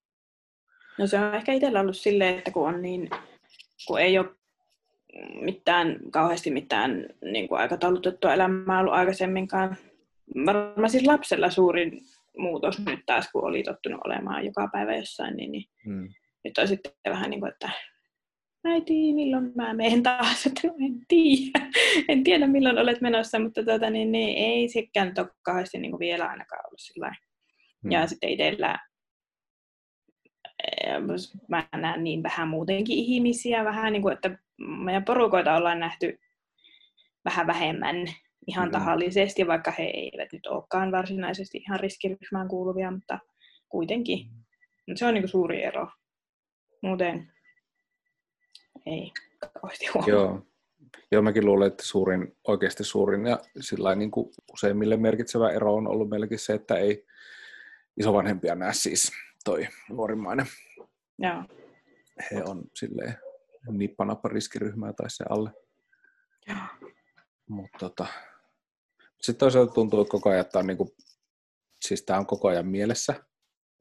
No 0.99 1.07
se 1.07 1.19
on 1.19 1.35
ehkä 1.35 1.53
itsellä 1.53 1.81
ollut 1.81 1.97
silleen, 1.97 2.39
että 2.39 2.51
kun 2.51 2.69
on 2.69 2.83
niin, 2.83 3.11
kun 3.87 4.01
ei 4.01 4.19
ole 4.19 4.29
mitään, 5.41 5.97
kauheasti 6.11 6.51
mitään 6.51 7.07
niin 7.25 7.49
kuin 7.49 7.61
aikataulutettua 7.61 8.35
elämää 8.35 8.81
ollut 8.81 8.95
aikaisemminkaan. 8.95 9.77
Varmaan 10.47 10.91
siis 10.91 11.07
lapsella 11.07 11.51
suurin 11.51 12.01
muutos 12.39 12.79
nyt 12.87 13.01
taas, 13.07 13.29
kun 13.33 13.45
oli 13.45 13.63
tottunut 13.63 14.01
olemaan 14.05 14.45
joka 14.45 14.69
päivä 14.73 14.97
jossain, 14.97 15.37
niin, 15.37 15.53
niin 15.53 15.65
Mm. 15.87 16.09
nyt 16.45 16.59
on 16.59 16.69
sitten 16.69 16.93
vähän 17.09 17.31
niin 17.31 17.41
kuin, 17.41 17.53
että 17.53 17.71
äiti, 18.65 19.15
milloin 19.15 19.53
mä 19.55 19.75
menen 19.75 20.03
taas? 20.03 20.47
Että 20.47 20.61
no 20.69 20.75
en 20.87 21.01
tiedä. 21.09 21.67
En 22.09 22.25
tiedä, 22.25 22.47
milloin 22.47 22.79
olet 22.79 23.01
menossa, 23.01 23.39
mutta 23.39 23.65
tota, 23.65 23.91
niin, 23.91 24.13
niin, 24.13 24.39
ei 24.39 24.69
sekään 24.69 25.09
nyt 25.09 25.19
ole 25.19 25.29
kauheasti 25.43 25.79
niin 25.79 25.91
kuin 25.91 26.01
vielä 26.01 26.27
ainakaan 26.27 26.67
ollut 26.67 26.81
sillä 26.81 27.07
lailla. 27.07 27.27
Mm. 27.85 27.91
Ja 27.91 28.07
sitten 28.07 28.31
itsellä 28.31 28.79
mä 31.49 31.69
näen 31.77 32.05
niin 32.05 32.23
vähän 32.23 32.49
muutenkin 32.49 32.99
ihmisiä, 32.99 33.65
vähän 33.65 33.93
niin 33.93 34.03
kuin, 34.03 34.15
että 34.15 34.39
meidän 34.59 35.05
porukoita 35.05 35.57
ollaan 35.57 35.81
nähty 35.81 36.21
vähän 37.25 37.47
vähemmän 37.47 37.97
ihan 38.47 38.69
Mm. 38.69 38.73
tahallisesti, 38.73 39.47
vaikka 39.47 39.71
he 39.71 39.85
eivät 39.85 40.33
nyt 40.33 40.47
olekaan 40.47 40.93
varsinaisesti 40.93 41.59
ihan 41.59 41.81
riskiryhmään 41.81 42.49
kuuluvia, 42.49 42.91
mutta 42.91 43.19
kuitenkin. 43.69 44.27
Mut 44.89 44.99
se 44.99 45.07
on 45.07 45.15
niin 45.15 45.23
kuin 45.23 45.31
suuri 45.31 45.65
ero. 45.65 45.89
Muuten 46.83 47.33
ei 48.87 49.13
kauheasti 49.53 49.87
huomaa. 49.87 50.09
Joo. 50.11 50.43
Joo, 51.13 51.23
mäkin 51.23 51.47
luulen, 51.47 51.67
että 51.67 51.85
suurin, 51.85 52.37
oikeasti 52.49 52.85
suurin 52.85 53.27
ja 53.27 53.39
sillä 53.61 53.95
niin 53.95 54.11
kuin 54.11 54.31
useimmille 54.53 54.97
merkitsevä 54.97 55.51
ero 55.51 55.75
on 55.75 55.89
ollut 55.89 56.09
meilläkin 56.09 56.39
se, 56.39 56.55
että 56.55 56.77
ei 56.77 57.07
isovanhempia 57.97 58.55
näe 58.55 58.73
siis 58.73 59.13
toi 59.47 59.69
nuorimmainen. 59.89 60.47
Joo. 61.19 61.43
He 62.31 62.43
on 62.45 62.65
silleen 62.75 63.19
nippanappa 63.71 64.29
riskiryhmää 64.29 64.93
tai 64.93 65.11
se 65.11 65.25
alle. 65.29 65.51
Joo. 66.47 66.91
Mutta 67.49 67.79
tota, 67.79 68.07
sitten 69.23 69.39
toisaalta 69.39 69.73
tuntuu, 69.73 70.01
että 70.01 70.11
koko 70.11 70.31
ajan, 70.31 70.41
että 70.41 70.59
on 70.59 70.67
niinku, 70.67 70.95
siis 71.85 72.03
tämä 72.03 72.19
on 72.19 72.27
koko 72.27 72.49
ajan 72.49 72.67
mielessä. 72.67 73.15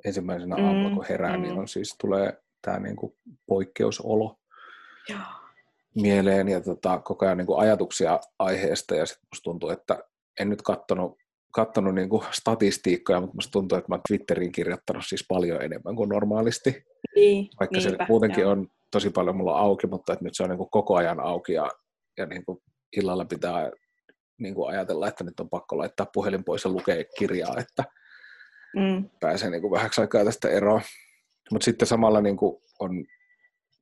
Ensimmäisenä 0.05 0.55
Mm, 0.55 0.65
aamulla, 0.65 0.95
kun 0.95 1.05
herää, 1.09 1.37
mm. 1.37 1.43
niin 1.43 1.59
on 1.59 1.67
siis 1.67 1.95
tulee 2.01 2.41
tämä 2.61 2.79
niinku 2.79 3.17
poikkeusolo. 3.45 4.39
Joo. 5.09 5.19
mieleen 5.95 6.47
ja 6.47 6.61
tota, 6.61 6.99
koko 6.99 7.25
ajan 7.25 7.37
niin 7.37 7.45
kuin 7.45 7.59
ajatuksia 7.59 8.19
aiheesta 8.39 8.95
ja 8.95 9.05
sitten 9.05 9.27
musta 9.31 9.43
tuntuu, 9.43 9.69
että 9.69 10.03
en 10.39 10.49
nyt 10.49 10.61
kattonut, 10.61 11.17
kattonut 11.55 11.95
niin 11.95 12.09
kuin 12.09 12.23
statistiikkoja, 12.31 13.21
mutta 13.21 13.35
musta 13.35 13.51
tuntuu, 13.51 13.77
että 13.77 13.91
mä 13.91 13.99
Twitteriin 14.07 14.51
kirjoittanut 14.51 15.03
siis 15.07 15.25
paljon 15.27 15.61
enemmän 15.61 15.95
kuin 15.95 16.09
normaalisti. 16.09 16.85
Niin, 17.15 17.49
Vaikka 17.59 17.77
niinpä, 17.77 18.03
se 18.03 18.05
muutenkin 18.09 18.41
joo. 18.41 18.51
on 18.51 18.67
tosi 18.91 19.09
paljon 19.09 19.37
mulla 19.37 19.59
auki, 19.59 19.87
mutta 19.87 20.13
että 20.13 20.25
nyt 20.25 20.35
se 20.35 20.43
on 20.43 20.49
niin 20.49 20.57
kuin 20.57 20.69
koko 20.69 20.95
ajan 20.95 21.19
auki 21.19 21.53
ja, 21.53 21.71
ja 22.17 22.25
niin 22.25 22.45
kuin 22.45 22.57
illalla 22.97 23.25
pitää 23.25 23.71
niin 24.37 24.55
kuin 24.55 24.69
ajatella, 24.69 25.07
että 25.07 25.23
nyt 25.23 25.39
on 25.39 25.49
pakko 25.49 25.77
laittaa 25.77 26.07
puhelin 26.13 26.43
pois 26.43 26.63
ja 26.63 26.71
lukea 26.71 27.03
kirjaa, 27.17 27.55
että 27.57 27.83
Mm, 28.75 29.09
pääsee 29.19 29.49
niin 29.49 29.61
kuin 29.61 29.71
vähäksi 29.71 30.01
aikaa 30.01 30.25
tästä 30.25 30.49
eroon. 30.49 30.81
Mutta 31.51 31.65
sitten 31.65 31.87
samalla 31.87 32.21
niin 32.21 32.37
kuin 32.37 32.61
on, 32.79 33.05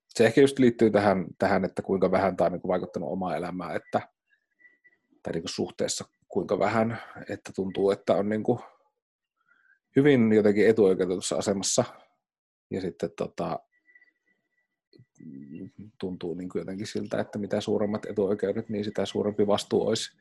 se 0.09 0.25
ehkä 0.25 0.41
just 0.41 0.59
liittyy 0.59 0.91
tähän, 0.91 1.25
tähän 1.37 1.65
että 1.65 1.81
kuinka 1.81 2.11
vähän 2.11 2.37
tämä 2.37 2.45
on 2.45 2.51
niin 2.51 2.61
kuin 2.61 2.69
vaikuttanut 2.69 3.09
omaa 3.09 3.35
elämää, 3.35 3.75
että, 3.75 4.01
tai 5.23 5.33
niin 5.33 5.43
kuin 5.43 5.53
suhteessa 5.53 6.05
kuinka 6.33 6.59
vähän, 6.59 6.97
että 7.29 7.51
tuntuu, 7.55 7.91
että 7.91 8.13
on 8.13 8.29
niin 8.29 8.43
kuin 8.43 8.59
hyvin 9.95 10.33
jotenkin 10.33 10.69
etuoikeutetussa 10.69 11.35
asemassa 11.35 11.83
ja 12.69 12.81
sitten 12.81 13.09
tota, 13.17 13.59
tuntuu 15.99 16.33
niin 16.33 16.49
kuin 16.49 16.59
jotenkin 16.59 16.87
siltä, 16.87 17.19
että 17.19 17.39
mitä 17.39 17.61
suuremmat 17.61 18.05
etuoikeudet, 18.05 18.69
niin 18.69 18.83
sitä 18.83 19.05
suurempi 19.05 19.47
vastuu 19.47 19.87
olisi 19.87 20.17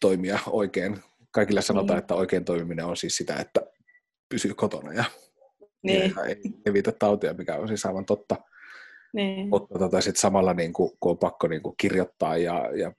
toimia 0.00 0.38
oikein. 0.46 0.98
Kaikille 1.30 1.62
sanotaan, 1.62 1.96
Niin. 1.96 2.02
että 2.02 2.14
oikein 2.14 2.44
toimiminen 2.44 2.84
on 2.84 2.96
siis 2.96 3.16
sitä, 3.16 3.36
että 3.36 3.60
pysyy 4.28 4.54
kotona 4.54 4.92
ja, 4.92 5.04
niin, 5.82 6.14
ei 6.28 6.42
evitä 6.66 6.92
tautia, 6.92 7.34
mikä 7.34 7.56
on 7.56 7.68
siis 7.68 7.86
aivan 7.86 8.06
totta. 8.06 8.36
Niin. 9.12 9.48
Mutta 9.48 9.78
tota, 9.78 10.00
sit 10.00 10.16
samalla 10.16 10.54
niin 10.54 10.72
kuin, 10.72 10.90
kun 11.00 11.10
on 11.10 11.18
pakko 11.18 11.48
niin 11.48 11.62
kuin 11.62 11.74
kirjoittaa 11.80 12.36
ja, 12.36 12.70
ja 12.76 12.92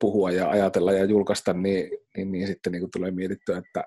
puhua 0.00 0.30
ja 0.30 0.50
ajatella 0.50 0.92
ja 0.92 1.04
julkaista, 1.04 1.52
niin, 1.52 1.90
niin, 2.16 2.32
niin 2.32 2.46
sitten 2.46 2.72
niin 2.72 2.90
tulee 2.90 3.10
mietittyä, 3.10 3.58
että 3.58 3.84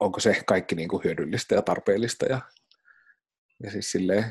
onko 0.00 0.20
se 0.20 0.42
kaikki 0.46 0.74
niin 0.74 0.88
kuin 0.88 1.04
hyödyllistä 1.04 1.54
ja 1.54 1.62
tarpeellista. 1.62 2.26
Ja, 2.26 2.40
ja 3.62 3.70
siis 3.70 3.92
silleen, 3.92 4.24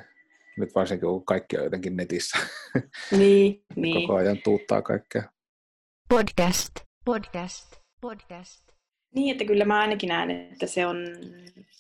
nyt 0.57 0.75
varsinkin 0.75 1.09
kun 1.09 1.25
kaikki 1.25 1.57
on 1.57 1.63
jotenkin 1.63 1.97
netissä, 1.97 2.37
Niin, 3.11 3.63
niin. 3.75 4.01
koko 4.07 4.15
ajan 4.15 4.37
tuuttaa 4.43 4.81
kaikkea. 4.81 5.23
Podcast. 6.09 6.71
Podcast. 7.05 7.75
Podcast. 8.01 8.67
Niin, 9.15 9.31
että 9.31 9.45
kyllä 9.45 9.65
mä 9.65 9.79
ainakin 9.79 10.07
näen, 10.07 10.31
että 10.31 10.67
se 10.67 10.85
on 10.85 10.97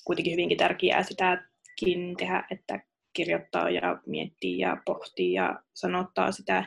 kuitenkin 0.05 0.33
hyvinkin 0.33 0.57
tärkeää 0.57 1.03
sitäkin 1.03 2.17
tehdä, 2.17 2.43
että 2.51 2.79
kirjoittaa 3.13 3.69
ja 3.69 3.99
miettii 4.05 4.59
ja 4.59 4.77
pohtii 4.85 5.33
ja 5.33 5.59
sanottaa 5.73 6.31
sitä, 6.31 6.65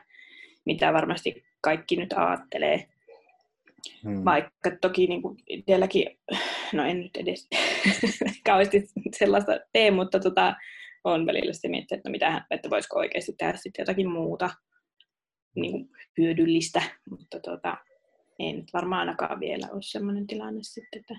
mitä 0.64 0.92
varmasti 0.92 1.44
kaikki 1.60 1.96
nyt 1.96 2.12
ajattelee. 2.12 2.88
Hmm. 4.02 4.24
Vaikka 4.24 4.70
toki 4.80 5.06
niin 5.06 5.22
kuin 5.22 5.38
itselläkin, 5.46 6.18
no 6.72 6.84
en 6.84 7.00
nyt 7.00 7.16
edes 7.16 7.48
kauheasti 8.46 8.88
sellaista 9.18 9.52
tee, 9.72 9.90
mutta 9.90 10.20
tota, 10.20 10.54
on 11.04 11.26
välillä 11.26 11.52
sitten 11.52 11.70
miettiä, 11.70 11.96
että, 11.96 12.08
no 12.08 12.12
mitä, 12.12 12.44
että 12.50 12.70
voisiko 12.70 12.98
oikeasti 12.98 13.32
tehdä 13.38 13.56
sitten 13.56 13.82
jotakin 13.82 14.10
muuta 14.10 14.50
niin 15.56 15.72
kuin 15.72 15.88
hyödyllistä, 16.18 16.82
mutta 17.10 17.40
tota, 17.40 17.76
ei 18.38 18.52
nyt 18.52 18.72
varmaan 18.72 19.00
ainakaan 19.00 19.40
vielä 19.40 19.68
ole 19.72 19.82
sellainen 19.82 20.26
tilanne 20.26 20.60
sitten, 20.62 21.00
että 21.00 21.14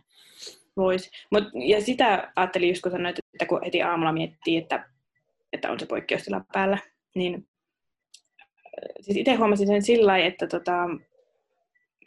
voisi. 0.78 1.10
Mut, 1.32 1.44
ja 1.68 1.82
sitä 1.82 2.32
ajattelin 2.36 2.70
just 2.70 2.82
kun 2.82 2.92
sanoit, 2.92 3.20
että 3.34 3.46
kun 3.46 3.64
heti 3.66 3.82
aamulla 3.82 4.14
miettii, 4.14 4.58
että, 4.58 4.90
että 5.54 5.72
on 5.72 5.80
se 5.80 5.86
poikkeustila 5.86 6.46
päällä, 6.54 6.78
niin 7.16 7.34
äh, 7.36 8.92
siis 9.02 9.18
itse 9.18 9.36
huomasin 9.36 9.68
sen 9.68 9.82
sillä 9.82 10.08
lailla, 10.08 10.28
että 10.28 10.48
tota, 10.48 10.88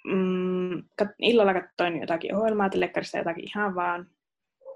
mm, 0.05 0.83
kat, 0.97 1.09
illalla 1.19 1.55
katsoin 1.55 2.01
jotakin 2.01 2.35
ohjelmaa, 2.35 2.69
telekkarissa 2.69 3.19
jotakin 3.19 3.49
ihan 3.49 3.75
vaan 3.75 4.11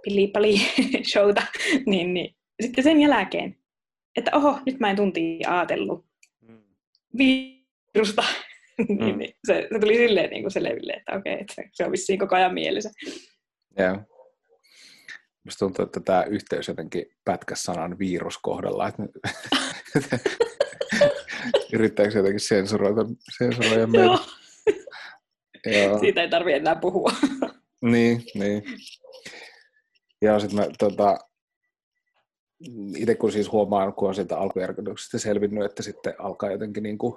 pillipali 0.02 0.54
showta, 1.12 1.42
niin, 1.86 2.14
niin 2.14 2.36
sitten 2.62 2.84
sen 2.84 3.00
jälkeen, 3.00 3.56
että 4.16 4.30
oho, 4.34 4.58
nyt 4.66 4.80
mä 4.80 4.90
en 4.90 4.96
tuntia 4.96 5.56
ajatellut 5.56 6.06
virusta, 7.18 8.24
niin, 8.88 9.18
niin 9.18 9.34
se, 9.46 9.68
se, 9.72 9.78
tuli 9.78 9.96
silleen 9.96 10.30
niin 10.30 10.42
kuin 10.42 10.52
selville, 10.52 10.92
että 10.92 11.16
okei, 11.16 11.40
että 11.40 11.54
se 11.72 11.84
on 11.84 11.92
vissiin 11.92 12.18
koko 12.18 12.36
ajan 12.36 12.54
mielessä. 12.54 12.90
Joo. 13.78 13.96
Musta 15.50 15.64
tuntuu, 15.64 15.84
että 15.84 16.00
tämä 16.00 16.24
yhteys 16.24 16.68
jotenkin 16.68 17.06
pätkäs 17.24 17.62
sanan 17.62 17.98
virus 17.98 18.38
kohdalla. 18.38 18.88
Että 18.88 19.02
yrittääkö 21.74 22.18
jotenkin 22.18 22.40
sensuroida, 22.40 23.00
sensuroida 23.38 23.86
meitä? 23.86 24.18
Joo, 25.66 25.98
siitä 25.98 26.22
ei 26.22 26.28
tarvitse 26.28 26.56
enää 26.56 26.76
puhua. 26.76 27.12
Niin, 27.82 28.22
niin. 28.34 28.62
Ja 30.22 30.40
sitten 30.40 30.58
mä 30.58 30.66
tota, 30.78 31.18
itse 32.96 33.14
kun 33.14 33.32
siis 33.32 33.52
huomaan, 33.52 33.94
kun 33.94 34.08
on 34.08 34.14
siitä 34.14 34.38
alkujärkytyksestä 34.38 35.18
selvinnyt, 35.18 35.64
että 35.64 35.82
sitten 35.82 36.14
alkaa 36.18 36.50
jotenkin 36.50 36.82
niin 36.82 36.98
kuin, 36.98 37.14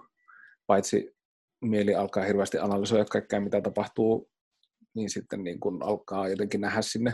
paitsi 0.68 1.16
mieli 1.62 1.96
alkaa 1.96 2.24
hirveästi 2.24 2.58
analysoida 2.58 3.06
kaikkea, 3.06 3.42
mitä 3.42 3.62
tapahtuu, 3.62 4.30
niin 4.96 5.10
sitten 5.10 5.44
niin 5.44 5.60
kuin 5.60 5.84
alkaa 5.84 6.30
jotenkin 6.30 6.62
nähdä 6.62 6.82
sinne, 6.82 7.13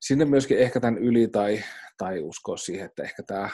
sinne 0.00 0.24
myöskin 0.24 0.58
ehkä 0.58 0.80
tämän 0.80 0.98
yli 0.98 1.28
tai, 1.28 1.62
tai 1.98 2.20
uskoa 2.20 2.56
siihen, 2.56 2.86
että 2.86 3.02
ehkä 3.02 3.22
tämä 3.22 3.50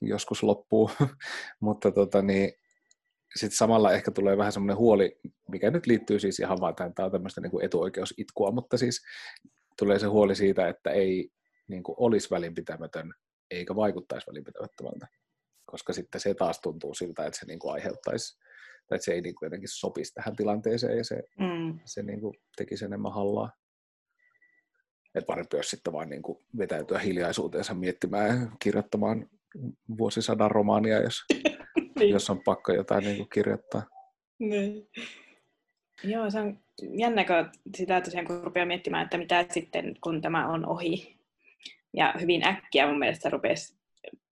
joskus 0.00 0.42
loppuu, 0.42 0.90
mutta 1.60 1.92
tota, 1.92 2.22
niin, 2.22 2.52
sitten 3.36 3.56
samalla 3.56 3.92
ehkä 3.92 4.10
tulee 4.10 4.36
vähän 4.36 4.52
semmoinen 4.52 4.76
huoli, 4.76 5.20
mikä 5.48 5.70
nyt 5.70 5.86
liittyy 5.86 6.18
siis 6.18 6.40
ihan 6.40 6.60
vaan 6.60 6.74
tähän, 6.74 6.94
tämä 6.94 7.06
on 7.06 7.12
tämmöistä 7.12 7.40
niin 7.40 7.50
kuin 7.50 7.64
etuoikeusitkua, 7.64 8.50
mutta 8.50 8.76
siis 8.76 9.02
tulee 9.78 9.98
se 9.98 10.06
huoli 10.06 10.34
siitä, 10.34 10.68
että 10.68 10.90
ei 10.90 11.30
niin 11.68 11.82
kuin 11.82 11.96
olisi 11.98 12.30
välinpitämätön 12.30 13.14
eikä 13.50 13.76
vaikuttaisi 13.76 14.26
välinpitämättömältä, 14.26 15.06
koska 15.66 15.92
sitten 15.92 16.20
se 16.20 16.34
taas 16.34 16.60
tuntuu 16.60 16.94
siltä, 16.94 17.26
että 17.26 17.38
se 17.38 17.46
niin 17.46 17.58
kuin 17.58 17.72
aiheuttaisi, 17.72 18.38
tai 18.88 18.96
että 18.96 19.04
se 19.04 19.12
ei 19.12 19.20
niin 19.20 19.34
kuin 19.34 19.46
jotenkin 19.46 19.68
sopisi 19.68 20.14
tähän 20.14 20.36
tilanteeseen 20.36 20.98
ja 20.98 21.04
se, 21.04 21.22
Mm. 21.38 21.78
se 21.84 22.02
niin 22.02 22.20
kuin 22.20 22.34
tekisi 22.56 22.84
enemmän 22.84 23.12
hallaa. 23.12 23.52
Että 25.14 25.26
parempi 25.26 25.56
olisi 25.56 25.70
sitten 25.70 25.92
vaan 25.92 26.08
niin 26.10 26.22
kuin 26.22 26.38
vetäytyä 26.58 26.98
hiljaisuuteensa 26.98 27.74
miettimään 27.74 28.40
ja 28.40 28.46
kirjoittamaan 28.58 29.26
vuosisadan 29.98 30.50
romaania, 30.50 31.02
jos, 31.02 31.24
Niin. 31.98 32.10
jos 32.10 32.30
on 32.30 32.40
pakko 32.44 32.72
jotain 32.72 33.04
niin 33.04 33.16
kuin 33.16 33.28
kirjoittaa. 33.28 33.82
Niin. 34.38 34.88
Joo, 36.04 36.30
se 36.30 36.40
on 36.40 36.58
jännä, 36.98 37.24
kun 37.24 37.50
sitä 37.76 38.00
tosiaan 38.00 38.26
kun 38.26 38.42
rupeaa 38.42 38.66
miettimään, 38.66 39.04
että 39.04 39.18
mitä 39.18 39.46
sitten, 39.50 39.96
kun 40.00 40.20
tämä 40.20 40.48
on 40.48 40.66
ohi. 40.66 41.20
Ja 41.96 42.14
hyvin 42.20 42.46
äkkiä 42.46 42.86
mun 42.86 42.98
mielestä 42.98 43.30
rupesi 43.30 43.76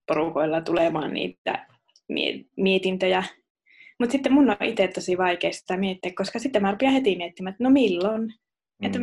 porukoilla 0.07 0.61
tulemaan 0.61 1.13
niitä 1.13 1.67
mie- 2.09 2.45
mietintöjä. 2.57 3.25
Mutta 4.01 4.13
sitten 4.13 4.33
mun 4.33 4.51
on 4.51 4.57
itse 4.63 4.89
tosi 4.89 5.19
vaikea 5.19 5.53
sitä 5.53 5.77
miettiä, 5.77 6.13
koska 6.17 6.39
sitten 6.39 6.63
mä 6.63 6.71
rupean 6.71 6.93
heti 6.93 7.17
miettimään, 7.17 7.53
että 7.53 7.65
no 7.65 7.71
milloin? 7.71 8.23
Mm. 8.23 8.87
Että 8.87 8.99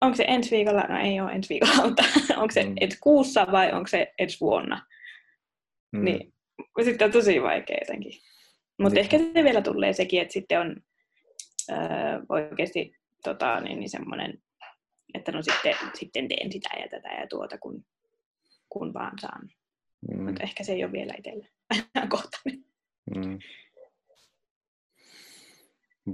onko 0.00 0.16
se 0.16 0.24
ensi 0.28 0.50
viikolla? 0.56 0.80
No 0.82 0.98
ei 1.00 1.20
ole 1.20 1.32
ensi 1.32 1.48
viikolla, 1.48 1.74
mutta 1.86 2.02
onko 2.36 2.50
se 2.52 2.62
Mm. 2.64 2.74
ensi 2.80 2.98
kuussa 3.00 3.46
vai 3.52 3.72
onko 3.72 3.86
se 3.86 4.14
ensi 4.18 4.40
vuonna? 4.40 4.86
Mm. 5.92 6.04
Niin 6.04 6.34
sitten 6.84 7.04
on 7.06 7.12
tosi 7.12 7.42
vaikea 7.42 7.76
jotenkin. 7.80 8.12
Mutta 8.78 8.94
Niin. 8.94 9.00
ehkä 9.00 9.18
se 9.18 9.44
vielä 9.44 9.62
tulee 9.62 9.92
sekin, 9.92 10.22
että 10.22 10.32
sitten 10.32 10.60
on 10.60 10.76
öö, 11.70 11.76
oikeasti 12.28 12.96
tota, 13.24 13.60
niin, 13.60 13.78
niin 13.80 13.90
semmoinen, 13.90 14.42
että 15.14 15.32
no 15.32 15.42
sitten, 15.42 15.74
sitten 15.94 16.28
teen 16.28 16.52
sitä 16.52 16.68
ja 16.80 16.88
tätä 16.88 17.08
ja 17.08 17.26
tuota, 17.26 17.58
kun, 17.58 17.84
kun 18.68 18.94
vaan 18.94 19.18
saan. 19.20 19.50
Mm. 20.10 20.22
Mutta 20.24 20.42
ehkä 20.42 20.64
se 20.64 20.72
ei 20.72 20.84
ole 20.84 20.92
vielä 20.92 21.14
itsellä 21.18 21.46
ajankohtainen. 21.94 22.64
Mm. 23.16 23.38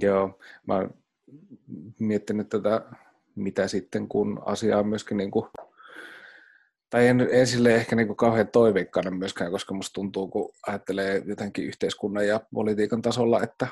Joo, 0.01 0.39
mä 0.67 0.73
oon 0.75 1.03
miettinyt 1.99 2.49
tätä, 2.49 2.81
mitä 3.35 3.67
sitten 3.67 4.07
kun 4.07 4.41
asia 4.45 4.79
on 4.79 4.87
myöskin 4.87 5.17
niin 5.17 5.31
kuin, 5.31 5.45
tai 6.89 7.07
en, 7.07 7.27
en 7.31 7.47
sille 7.47 7.75
ehkä 7.75 7.95
niin 7.95 8.07
kuin 8.07 8.17
kauhean 8.17 8.47
toiveikkainen 8.47 9.15
myöskään, 9.15 9.51
koska 9.51 9.73
musta 9.73 9.93
tuntuu, 9.93 10.27
kun 10.27 10.51
ajattelee 10.67 11.21
jotenkin 11.25 11.65
yhteiskunnan 11.65 12.27
ja 12.27 12.41
politiikan 12.53 13.01
tasolla, 13.01 13.43
että, 13.43 13.67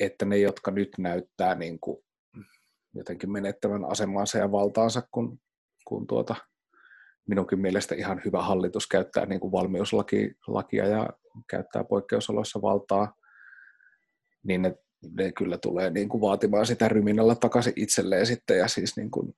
että 0.00 0.24
ne, 0.24 0.38
jotka 0.38 0.70
nyt 0.70 0.90
näyttää 0.98 1.54
niin 1.54 1.80
kuin 1.80 2.04
jotenkin 2.94 3.32
menettävän 3.32 3.84
asemansa 3.84 4.38
ja 4.38 4.52
valtaansa, 4.52 5.02
kun, 5.10 5.40
kun 5.84 6.06
tuota, 6.06 6.34
minunkin 7.28 7.60
mielestä 7.60 7.94
ihan 7.94 8.22
hyvä 8.24 8.42
hallitus 8.42 8.86
käyttää 8.86 9.26
niin 9.26 9.40
kuin 9.40 9.52
valmiuslakia 9.52 10.86
ja 10.86 11.10
käyttää 11.50 11.84
poikkeusoloissa 11.84 12.62
valtaa, 12.62 13.14
niin 14.42 14.62
ne, 14.62 14.76
ne 15.18 15.32
kyllä 15.32 15.58
tulee 15.58 15.90
niin 15.90 16.08
kuin 16.08 16.20
vaatimaan 16.20 16.66
sitä 16.66 16.88
ryminällä 16.88 17.34
takaisin 17.34 17.72
itselleen 17.76 18.26
sitten 18.26 18.58
ja 18.58 18.68
siis 18.68 18.96
niin 18.96 19.10
kuin 19.10 19.34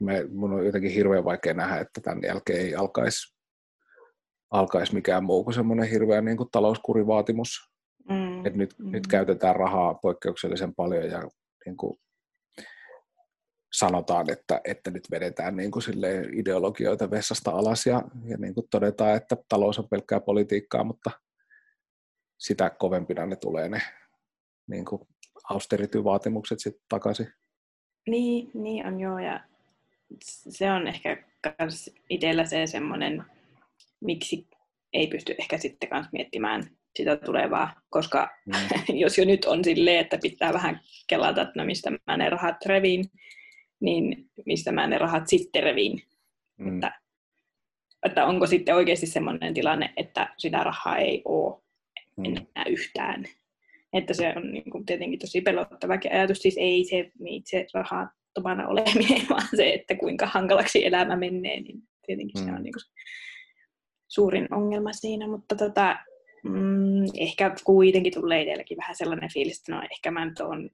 Me, 0.00 0.26
mun 0.28 0.52
on 0.52 0.66
jotenkin 0.66 0.90
hirveän 0.90 1.24
vaikea 1.24 1.54
nähdä, 1.54 1.80
että 1.80 2.00
tämän 2.00 2.22
jälkeen 2.22 2.60
ei 2.60 2.74
alkaisi 2.74 3.40
alkaisi 4.50 4.94
mikään 4.94 5.24
muu 5.24 5.44
kuin 5.44 5.54
semmoinen 5.54 5.88
hirveä 5.88 6.20
niin 6.20 6.36
kuin 6.36 6.48
talouskurivaatimus. 6.52 7.70
Mm. 8.08 8.46
Et 8.46 8.54
nyt, 8.54 8.74
Mm. 8.78 8.90
nyt 8.90 9.06
käytetään 9.06 9.56
rahaa 9.56 9.94
poikkeuksellisen 9.94 10.74
paljon 10.74 11.04
ja 11.04 11.22
niin 11.66 11.76
kuin 11.76 11.98
sanotaan, 13.72 14.30
että, 14.30 14.60
että 14.64 14.90
nyt 14.90 15.10
vedetään 15.10 15.56
niin 15.56 15.70
kuin 15.70 15.82
ideologioita 16.32 17.10
vessasta 17.10 17.50
alas 17.50 17.86
ja, 17.86 18.02
ja 18.24 18.36
niin 18.36 18.54
kuin 18.54 18.66
todetaan, 18.70 19.16
että 19.16 19.36
talous 19.48 19.78
on 19.78 19.88
pelkkää 19.88 20.20
politiikkaa, 20.20 20.84
mutta 20.84 21.10
sitä 22.38 22.70
kovempina 22.70 23.26
ne 23.26 23.36
tulee 23.36 23.68
ne 23.68 23.82
niin 24.70 24.84
kuin 24.84 25.02
austerity-vaatimukset 25.50 26.58
sitten 26.60 26.82
takaisin. 26.88 27.32
Niin, 28.08 28.50
niin 28.54 28.86
on 28.86 29.00
joo. 29.00 29.18
Ja 29.18 29.40
se 30.28 30.70
on 30.70 30.86
ehkä 30.86 31.24
kans 31.58 31.90
itsellä 32.10 32.44
se 32.44 32.66
semmoinen, 32.66 33.24
miksi 34.00 34.48
ei 34.92 35.06
pysty 35.06 35.34
ehkä 35.38 35.58
sitten 35.58 35.88
kans 35.90 36.08
miettimään 36.12 36.62
sitä 36.96 37.16
tulevaa, 37.16 37.74
koska 37.90 38.28
Mm. 38.46 38.54
jos 39.02 39.18
jo 39.18 39.24
nyt 39.24 39.44
on 39.44 39.64
silleen, 39.64 40.00
että 40.00 40.18
pitää 40.22 40.52
vähän 40.52 40.80
kelata, 41.06 41.42
että 41.42 41.52
no 41.56 41.64
mistä 41.64 41.90
mä 42.06 42.16
ne 42.16 42.30
rahat 42.30 42.56
reviin, 42.66 43.04
niin 43.80 44.30
mistä 44.46 44.72
mä 44.72 44.86
ne 44.86 44.98
rahat 44.98 45.28
sitten 45.28 45.62
reviin. 45.62 46.02
Mm. 46.58 46.74
Että, 46.74 47.00
että 48.06 48.26
onko 48.26 48.46
sitten 48.46 48.74
oikeasti 48.74 49.06
semmoinen 49.06 49.54
tilanne, 49.54 49.92
että 49.96 50.34
sitä 50.38 50.64
rahaa 50.64 50.96
ei 50.98 51.22
ole 51.24 51.60
Mm. 52.16 52.24
enää 52.24 52.64
yhtään. 52.68 53.24
Että 53.92 54.14
se 54.14 54.32
on 54.36 54.52
niin 54.52 54.70
kuin 54.70 54.86
tietenkin 54.86 55.18
tosi 55.18 55.40
pelottavakin 55.40 56.12
ajatus. 56.12 56.38
Siis 56.38 56.56
ei 56.58 56.84
se 56.84 57.10
itse 57.26 57.66
rahattomana 57.74 58.68
oleminen, 58.72 59.26
vaan 59.30 59.48
se, 59.56 59.72
että 59.72 59.94
kuinka 59.94 60.26
hankalaksi 60.26 60.86
elämä 60.86 61.16
menee, 61.16 61.60
niin 61.60 61.82
tietenkin 62.06 62.40
mm. 62.40 62.44
se 62.44 62.50
Mm. 62.50 62.56
on 62.56 62.62
niin 62.62 62.72
kuin 62.72 62.82
suurin 64.08 64.54
ongelma 64.54 64.92
siinä. 64.92 65.28
Mutta 65.28 65.56
tota, 65.56 65.96
mm, 66.44 67.04
ehkä 67.18 67.54
kuitenkin 67.64 68.14
tulee 68.14 68.42
itselläkin 68.42 68.76
vähän 68.76 68.96
sellainen 68.96 69.32
fiilis, 69.32 69.58
että 69.58 69.74
no 69.74 69.82
ehkä 69.92 70.10
mä 70.10 70.24
nyt 70.24 70.40
oon 70.40 70.70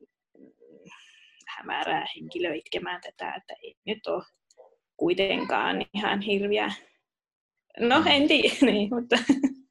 hämärää 1.48 2.06
henkilö 2.16 2.54
itkemään 2.54 3.00
tätä, 3.00 3.34
että 3.34 3.54
ei 3.62 3.74
nyt 3.86 4.06
ole 4.06 4.22
kuitenkaan 4.96 5.86
ihan 5.94 6.20
hirviä. 6.20 6.72
No, 7.80 8.00
Mm. 8.00 8.06
en 8.06 8.28
tiedä, 8.28 8.54
niin, 8.72 8.88
mutta 8.94 9.16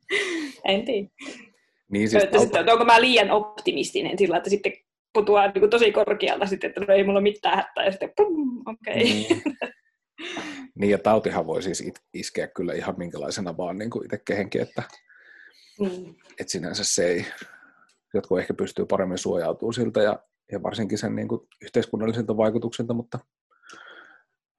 en 0.65 0.85
tiedä. 0.85 1.07
Niin 1.91 2.09
Siis 2.09 2.23
että 2.23 2.39
sitten, 2.39 2.59
että 2.59 2.73
onko 2.73 2.85
mä 2.85 3.01
liian 3.01 3.31
optimistinen 3.31 4.17
sillä, 4.17 4.37
että 4.37 4.49
sitten 4.49 4.73
putoaa 5.13 5.47
niin 5.51 5.69
tosi 5.69 5.91
korkealta 5.91 6.45
sitten, 6.45 6.67
että 6.67 6.81
no 6.81 6.93
ei 6.93 7.03
mulla 7.03 7.21
mitään 7.21 7.55
hätää 7.57 7.85
ja 7.85 7.91
sitten 7.91 8.13
pum, 8.17 8.61
okei. 8.65 8.93
Okay. 8.95 9.03
Niin. 9.03 9.43
niin, 10.79 10.89
ja 10.91 10.97
tautihan 10.97 11.47
voi 11.47 11.63
siis 11.63 11.81
it- 11.81 12.03
iskeä 12.13 12.47
kyllä 12.47 12.73
ihan 12.73 12.95
minkälaisena 12.97 13.57
vaan 13.57 13.77
niin 13.77 13.89
kuin 13.89 14.05
itse 14.05 14.17
kehenkin, 14.27 14.61
että, 14.61 14.83
Mm. 15.79 16.15
että 16.39 16.51
sinänsä 16.51 16.83
se 16.83 17.07
ei, 17.07 17.25
jotkut 18.13 18.39
ehkä 18.39 18.53
pystyy 18.53 18.85
paremmin 18.85 19.17
suojautumaan 19.17 19.73
siltä 19.73 20.01
ja, 20.01 20.19
ja 20.51 20.63
varsinkin 20.63 20.97
sen 20.97 21.15
niin 21.15 21.27
kuin 21.27 21.41
yhteiskunnallisilta 21.61 22.37
vaikutuksilta, 22.37 22.93
mutta 22.93 23.19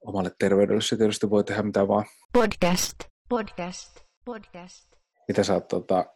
omalle 0.00 0.30
terveydelle 0.38 0.80
se 0.83 0.97
tietysti 0.97 1.30
voi 1.30 1.45
tehdä 1.45 1.62
mitä 1.62 1.88
vaan. 1.88 2.04
podcast, 2.33 2.97
podcast, 3.28 4.00
podcast. 4.25 4.88
Mitä 5.28 5.42
sä 5.45 5.54
oot 5.54 5.68
tota, 5.68 6.06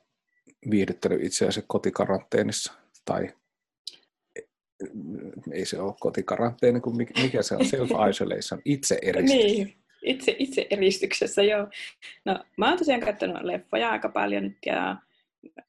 viihdyttänyt 0.71 1.25
itseäsi 1.25 1.65
kotikaranteenissa? 1.67 2.73
Tai 3.05 3.33
ei 5.53 5.65
se 5.65 5.81
ole 5.81 5.95
kotikaranteeni, 6.01 6.81
kun 6.81 6.97
mikä, 6.97 7.43
se 7.43 7.55
on? 7.55 7.61
Self-isolation, 7.61 8.63
itse 8.75 8.99
eristys. 9.03 9.37
Niin, 9.37 9.75
itse, 10.03 10.37
itse 10.39 10.67
eristyksessä, 10.71 11.43
joo. 11.43 11.67
No, 12.25 12.45
mä 12.57 12.69
oon 12.69 12.79
tosiaan 12.79 13.01
katsonut 13.01 13.43
leffoja 13.43 13.91
aika 13.91 14.09
paljon 14.09 14.43
nyt 14.43 14.59
ja 14.67 14.97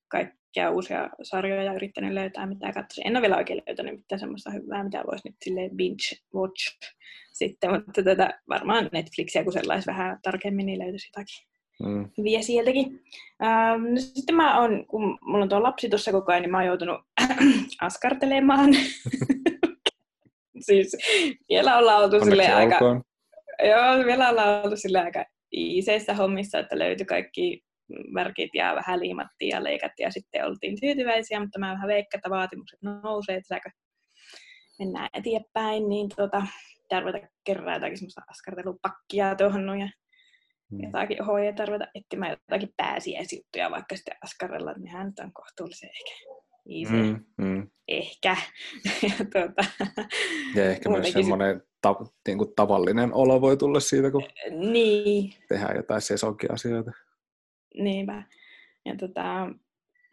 kaikkia 0.07 0.71
uusia 0.71 1.09
sarjoja 1.23 1.73
yrittänyt 1.73 2.13
löytää, 2.13 2.45
mitä 2.45 2.71
katsoisin. 2.73 3.07
En 3.07 3.15
ole 3.15 3.21
vielä 3.21 3.37
oikein 3.37 3.61
löytänyt 3.67 3.95
mitään 3.95 4.19
semmoista 4.19 4.51
hyvää, 4.51 4.83
mitä 4.83 5.03
voisi 5.07 5.27
nyt 5.27 5.35
silleen 5.43 5.77
binge 5.77 6.17
watch 6.35 6.93
sitten, 7.31 7.71
mutta 7.71 8.03
tätä 8.03 8.41
varmaan 8.49 8.89
Netflixiä, 8.91 9.43
kun 9.43 9.53
sellaisi 9.53 9.87
vähän 9.87 10.19
tarkemmin, 10.21 10.65
niin 10.65 10.79
löytyisi 10.79 11.07
jotakin 11.07 11.50
Mm, 11.83 12.09
hyviä 12.17 12.41
sieltäkin. 12.41 13.03
Ähm, 13.43 13.83
no 13.83 13.99
sitten 13.99 14.35
mä 14.35 14.59
oon, 14.59 14.85
kun 14.85 15.17
mulla 15.21 15.43
on 15.43 15.49
tuo 15.49 15.63
lapsi 15.63 15.89
tuossa 15.89 16.11
koko 16.11 16.31
ajan, 16.31 16.41
niin 16.41 16.51
mä 16.51 16.57
oon 16.57 16.67
joutunut 16.67 17.01
askartelemaan. 17.81 18.69
siis 20.67 20.97
vielä 21.49 21.77
ollaan 21.77 22.03
oltu 22.03 22.19
silleen 22.19 22.55
aika, 22.55 22.79
joo, 23.63 24.05
vielä 24.05 24.29
ollaan 24.29 24.63
oltu 24.63 24.77
silleen 24.77 25.05
aika 25.05 25.25
iiseissä 25.53 26.13
hommissa, 26.13 26.59
että 26.59 26.79
löytyi 26.79 27.05
kaikki 27.05 27.63
värkit 28.13 28.49
ja 28.53 28.75
vähän 28.75 28.99
liimattiin 28.99 29.49
ja 29.49 29.63
leikattiin 29.63 30.05
ja 30.05 30.11
sitten 30.11 30.45
oltiin 30.45 30.79
tyytyväisiä, 30.79 31.39
mutta 31.39 31.59
mä 31.59 31.73
vähän 31.73 31.87
veikkaan, 31.87 32.19
että 32.19 32.29
vaatimukset 32.29 32.79
nousee, 32.81 33.35
että 33.35 33.55
säkö 33.55 33.69
mennään 34.79 35.09
eteenpäin, 35.13 35.89
niin 35.89 36.09
tota, 36.15 36.47
pitää 36.81 36.99
ruveta 36.99 37.27
kerran 37.43 37.73
jotakin 37.73 37.97
semmoista 37.97 38.21
askartelupakkia 38.27 39.35
tuohon 39.35 39.65
noin 39.65 39.79
ja 39.79 39.89
Mm. 40.71 40.83
jotakin 40.83 41.25
hoja 41.25 41.53
tarvita 41.53 41.87
etsimään 41.95 42.31
jotakin 42.31 42.73
pääsiäisjuttuja, 42.77 43.71
vaikka 43.71 43.95
sitten 43.95 44.17
askarella, 44.23 44.73
niin 44.73 44.91
hän 44.91 45.07
nyt 45.07 45.19
on 45.19 45.33
kohtuullisen 45.33 45.89
ehkä 45.89 46.41
easy. 46.69 46.93
Mm. 46.93 47.45
Mm. 47.45 47.67
Ehkä. 47.87 48.37
ja 49.09 49.15
tuota, 49.17 49.63
Ja 50.55 50.71
ehkä 50.71 50.89
myös 50.89 51.11
semmoinen 51.11 51.63
ta, 51.81 51.95
niin 52.27 52.37
kuin 52.37 52.53
tavallinen 52.55 53.13
olo 53.13 53.41
voi 53.41 53.57
tulla 53.57 53.79
siitä, 53.79 54.11
kun 54.11 54.23
niin, 54.49 55.33
tehdään 55.47 55.75
jotain 55.75 56.01
sesonkiasioita. 56.01 56.91
niinpä. 57.73 58.23
Ja 58.85 58.95
tota, 58.95 59.47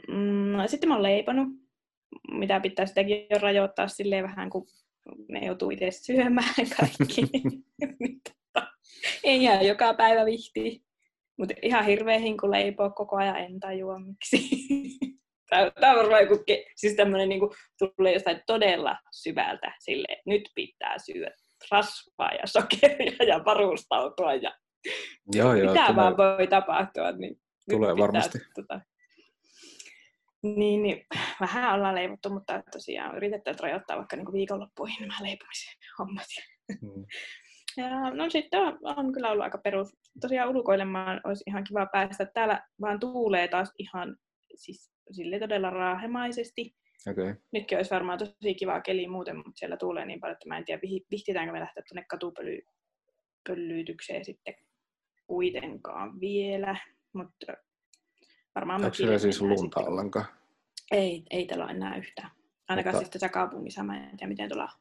mm, 0.09 0.53
no, 0.53 0.69
sitten 0.69 0.89
mä 0.89 0.95
oon 0.95 1.03
leiponut, 1.03 1.49
mitä 2.33 2.61
pitää 2.61 2.87
sitäkin 2.87 3.27
jo 3.31 3.39
rajoittaa 3.39 3.89
silleen 3.89 4.25
vähän, 4.25 4.51
kun 4.51 4.67
ne 5.29 5.47
joutuu 5.47 5.71
itse 5.71 5.91
syömään 5.91 6.55
kaikki. 6.77 7.23
Tota, 7.81 8.38
Ei 9.25 9.43
jää 9.43 9.63
joka 9.63 9.95
päivä 9.95 10.25
vihti. 10.25 10.85
Mutta 11.39 11.55
ihan 11.63 11.85
hirveä 11.85 12.19
hinku 12.19 12.51
leipoo 12.51 12.91
koko 12.91 13.17
ajan, 13.17 13.37
en 13.37 13.61
tajua 13.61 13.99
miksi. 13.99 14.49
Tämä 15.51 15.93
on 15.93 15.97
varmaan 15.97 16.23
joku, 16.23 16.45
siis 16.77 16.95
tämmöinen 16.95 17.29
niinku, 17.29 17.55
tulee 17.97 18.13
jostain 18.13 18.41
todella 18.47 18.97
syvältä 19.13 19.73
että 20.09 20.23
nyt 20.27 20.43
pitää 20.55 20.99
syödä 20.99 21.31
rasvaa 21.71 22.33
ja 22.33 22.47
sokeria 22.47 23.25
ja 23.27 23.45
varustautua 23.45 24.35
ja 24.35 24.53
Joo, 25.35 25.55
joo, 25.55 25.73
mitä 25.73 25.87
tulee, 25.87 25.97
vaan 25.97 26.17
voi 26.17 26.47
tapahtua. 26.47 27.13
Niin 27.13 27.41
tulee 27.71 27.93
pitää, 27.93 28.03
varmasti. 28.03 28.39
Tota, 28.55 28.81
niin, 30.43 30.83
niin, 30.83 31.07
vähän 31.41 31.75
ollaan 31.75 31.95
leivottu, 31.95 32.31
mutta 32.31 32.63
tosiaan 32.73 33.17
yritetään 33.17 33.57
rajoittaa 33.61 33.97
vaikka 33.97 34.17
niin 34.17 34.33
viikonloppuihin 34.33 35.01
nämä 35.01 35.23
leipomisen 35.23 35.75
hommat. 35.99 36.27
Mm. 36.83 37.05
Ja, 37.79 38.11
no 38.11 38.31
sitten 38.31 38.61
on, 38.61 38.79
on 38.83 39.13
kyllä 39.13 39.31
ollut 39.31 39.45
aika 39.45 39.59
perus. 39.59 39.97
Tosiaan 40.21 40.57
ulkoilemaan 40.57 41.21
olisi 41.25 41.45
ihan 41.47 41.65
kiva 41.65 41.87
päästä. 41.93 42.27
Täällä 42.35 42.63
vaan 42.81 43.01
tuulee 43.01 43.49
taas 43.49 43.73
ihan 43.79 44.17
siis 44.55 44.91
sille 45.11 45.39
todella 45.39 45.71
raahemaisesti. 45.71 46.75
Okay. 47.11 47.35
Nytkin 47.53 47.79
olisi 47.79 47.91
varmaan 47.91 48.19
tosi 48.19 48.55
kiva 48.55 48.81
keli 48.81 49.09
muuten, 49.09 49.37
mutta 49.37 49.53
siellä 49.55 49.77
tuulee 49.77 50.07
niin 50.07 50.21
paljon, 50.21 50.33
että 50.33 50.49
mä 50.49 50.59
en 50.59 50.65
tiedä, 50.65 50.81
vihtitäänkö 51.11 51.53
me 51.53 51.61
lähteä 51.61 51.83
tuonne 51.89 52.05
katupöllyytykseen 52.09 54.25
sitten 54.25 54.55
kuitenkaan 55.27 56.21
vielä. 56.21 56.77
Mutta 57.13 57.53
varmaan 58.55 58.85
Onko 58.85 58.95
siellä 58.95 59.19
siis 59.19 59.41
lunta 59.41 59.81
ollenkaan? 59.81 60.27
Ei, 60.91 61.23
ei 61.31 61.47
täällä 61.47 61.67
enää 61.67 61.97
yhtään. 61.97 62.31
Ainakaan 62.69 62.95
Mutta- 62.95 63.05
siis 63.05 63.11
tässä 63.11 63.29
kaupungissa, 63.29 63.83
mä 63.83 63.97
en 63.97 64.17
tiedä 64.17 64.29
miten 64.29 64.49
tuolla. 64.49 64.73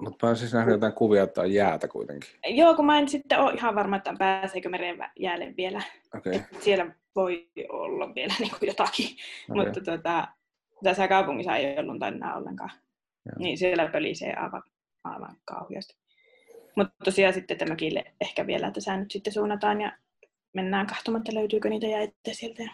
Mutta 0.00 0.26
mä 0.26 0.28
oon 0.28 0.36
siis 0.36 0.52
nähnyt 0.52 0.72
jotain 0.72 0.92
kuvia, 0.92 1.22
että 1.22 1.40
on 1.40 1.52
jäätä 1.52 1.88
kuitenkin. 1.88 2.30
Joo, 2.46 2.74
kun 2.74 2.86
mä 2.86 2.98
en 2.98 3.08
sitten 3.08 3.40
ole 3.40 3.54
ihan 3.54 3.74
varma, 3.74 3.96
että 3.96 4.14
pääseekö 4.18 4.68
meren 4.68 4.98
jäälle 5.18 5.54
vielä. 5.56 5.82
Okay. 6.16 6.34
Et 6.34 6.62
siellä 6.62 6.94
voi 7.16 7.48
olla 7.68 8.14
vielä 8.14 8.34
niin 8.40 8.50
kuin 8.58 8.66
jotakin, 8.66 9.06
okay. 9.50 9.64
mutta 9.64 9.80
tota, 9.80 10.28
tässä 10.84 11.08
kaupungissa 11.08 11.56
ei 11.56 11.78
ollut 11.78 12.02
enää 12.02 12.36
ollenkaan. 12.36 12.70
Joo. 13.26 13.34
Niin 13.38 13.58
siellä 13.58 13.88
pölisee 13.88 14.34
aivan, 14.34 14.62
aivan 15.04 15.36
kauheasti. 15.44 15.96
Mutta 16.76 16.94
tosiaan 17.04 17.34
sitten 17.34 17.54
että 17.54 17.66
mökille 17.66 18.04
ehkä 18.20 18.46
vielä, 18.46 18.66
että 18.66 18.80
säännöt 18.80 19.10
sitten 19.10 19.32
suunnataan 19.32 19.80
ja 19.80 19.92
mennään 20.52 20.86
katsomaan, 20.86 21.20
että 21.20 21.34
löytyykö 21.34 21.68
niitä 21.68 21.86
jäitä 21.86 22.14
sieltä 22.32 22.62
ja 22.62 22.70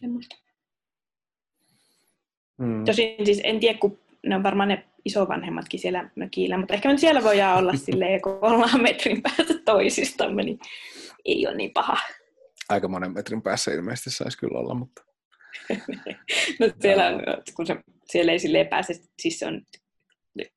semmoista. 0.00 0.36
Mm. 2.58 2.84
Tosin 2.84 3.26
siis 3.26 3.40
en 3.44 3.60
tiedä, 3.60 3.78
kun 3.78 3.98
ne 4.26 4.36
on 4.36 4.42
varmaan 4.42 4.68
ne 4.68 4.84
isovanhemmatkin 5.04 5.80
siellä 5.80 6.10
mökillä, 6.16 6.58
mutta 6.58 6.74
ehkä 6.74 6.88
me 6.88 6.98
siellä 6.98 7.22
voidaan 7.22 7.58
olla 7.58 7.76
silleen, 7.86 8.22
kun 8.22 8.38
ollaan 8.40 8.82
metrin 8.82 9.22
päästä 9.22 9.54
toisistamme, 9.64 10.42
niin 10.42 10.58
ei 11.24 11.46
ole 11.46 11.56
niin 11.56 11.72
paha. 11.72 11.96
Aika 12.68 12.88
monen 12.88 13.12
metrin 13.12 13.42
päässä 13.42 13.70
ilmeisesti 13.72 14.10
saisi 14.10 14.38
kyllä 14.38 14.58
olla, 14.58 14.74
mutta 14.74 15.02
No 16.60 16.66
siellä, 16.80 17.06
on, 17.06 17.22
kun 17.56 17.66
se, 17.66 17.76
siellä 18.04 18.32
ei 18.32 18.38
silleen 18.38 18.68
pääse, 18.68 18.94
siis 19.22 19.38
se 19.38 19.46
on 19.46 19.62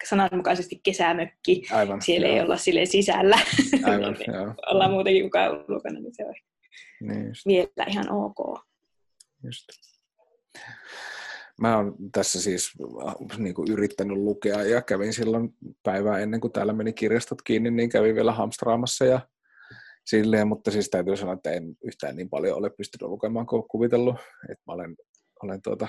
sananmukaisesti 0.10 0.80
kesämökki. 0.84 1.64
Aivan. 1.72 2.02
Siellä 2.02 2.28
joo. 2.28 2.36
ei 2.36 2.42
olla 2.42 2.58
sille 2.58 2.86
sisällä. 2.86 3.36
Aivan, 3.92 4.18
joo. 4.28 4.54
ollaan 4.72 4.92
muutenkin 4.92 5.24
kukaan 5.24 5.52
ulkona, 5.52 6.00
niin 6.00 6.16
se 6.16 6.26
on 6.26 6.34
Niin 7.02 7.28
just. 7.28 7.46
vielä 7.46 7.86
ihan 7.88 8.12
ok. 8.12 8.60
Just. 9.44 9.68
Mä 11.62 11.78
oon 11.78 11.96
tässä 12.12 12.42
siis 12.42 12.72
äh, 13.08 13.38
niin 13.38 13.56
kuin 13.56 13.72
yrittänyt 13.72 14.18
lukea 14.18 14.64
ja 14.64 14.82
kävin 14.82 15.14
silloin 15.14 15.54
päivää 15.84 16.20
ennen 16.20 16.42
kuin 16.42 16.54
täällä 16.54 16.74
meni 16.74 16.94
kirjastot 16.94 17.42
kiinni, 17.42 17.72
niin 17.72 17.90
kävin 17.90 18.16
vielä 18.16 18.32
hamstraamassa 18.32 19.06
ja 19.06 19.20
silleen, 20.06 20.48
mutta 20.48 20.72
siis 20.72 20.90
täytyy 20.90 21.18
sanoa, 21.18 21.34
että 21.34 21.52
en 21.52 21.78
yhtään 21.84 22.16
niin 22.16 22.30
paljon 22.30 22.58
ole 22.58 22.70
pystynyt 22.70 23.10
lukemaan 23.10 23.46
kuin 23.46 23.64
kuvitellut, 23.68 24.16
että 24.50 24.64
mä 24.68 24.74
olen, 24.74 24.96
olen 25.44 25.62
tuota, 25.62 25.88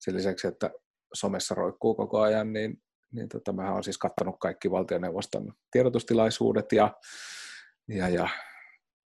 sen 0.00 0.14
lisäksi, 0.14 0.46
että 0.46 0.70
somessa 1.14 1.54
roikkuu 1.54 1.94
koko 1.94 2.20
ajan, 2.20 2.52
niin, 2.52 2.82
niin 3.12 3.28
tota, 3.28 3.52
mä 3.52 3.72
oon 3.72 3.84
siis 3.84 3.98
kattanut 3.98 4.36
kaikki 4.38 4.70
valtioneuvoston 4.70 5.52
tiedotustilaisuudet 5.70 6.72
ja, 6.72 6.94
ja, 7.88 8.08
ja 8.08 8.28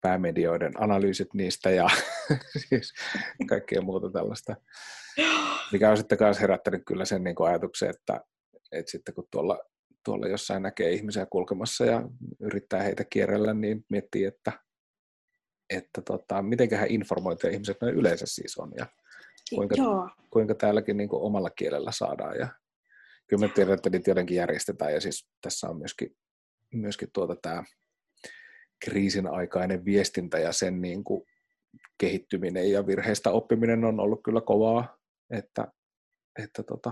päämedioiden 0.02 0.72
analyysit 0.84 1.34
niistä 1.34 1.70
ja 1.70 1.88
siis 2.70 2.94
kaikkea 3.50 3.82
muuta 3.82 4.10
tällaista. 4.10 4.56
Mikä 5.72 5.90
on 5.90 5.98
sitten 5.98 6.18
myös 6.22 6.42
herättänyt 6.42 6.82
kyllä 6.88 7.06
sen 7.06 7.24
niin 7.24 7.36
ajatuksen, 7.40 7.90
että, 7.90 8.22
että 8.72 8.92
sitten 8.92 9.16
kun 9.16 9.28
tuolla, 9.32 9.60
tuolla 10.06 10.28
jossain 10.28 10.64
näkee 10.64 10.92
ihmisiä 10.92 11.26
kulkemassa 11.26 11.86
ja 11.86 12.02
yrittää 12.40 12.84
heitä 12.84 13.04
kierrellä, 13.10 13.54
niin 13.54 13.86
miettii, 13.90 14.26
että, 14.26 14.52
että 15.70 16.02
tota, 16.02 16.42
mitenköhän 16.42 16.92
informoituja 16.92 17.54
ihmiset 17.54 17.78
noin 17.82 17.96
yleensä 17.96 18.26
siis 18.28 18.58
on 18.58 18.72
ja 18.78 18.86
kuinka, 19.56 19.76
Joo. 19.78 20.10
kuinka 20.30 20.56
täälläkin 20.56 20.98
niin 20.98 21.10
omalla 21.12 21.50
kielellä 21.50 21.92
saadaan. 21.92 22.38
Ja 22.40 22.48
kyllä 23.28 23.48
mä 23.48 23.54
tiedän, 23.54 23.74
että 23.74 23.90
niitä 23.90 24.12
jotenkin 24.12 24.38
järjestetään 24.38 24.94
ja 24.94 25.02
siis 25.02 25.30
tässä 25.42 25.68
on 25.68 25.78
myöskin, 25.78 26.16
myöskin 26.74 27.10
tuota 27.14 27.36
tämä 27.42 27.64
kriisin 28.86 29.28
aikainen 29.28 29.86
viestintä 29.86 30.40
ja 30.40 30.52
sen 30.52 30.82
niin 30.82 31.04
kuin 31.04 31.24
kehittyminen 31.98 32.72
ja 32.72 32.88
virheistä 32.88 33.32
oppiminen 33.32 33.86
on 33.86 34.00
ollut 34.00 34.24
kyllä 34.24 34.42
kovaa, 34.42 35.01
että, 35.32 35.68
että 36.44 36.64
tota, 36.64 36.92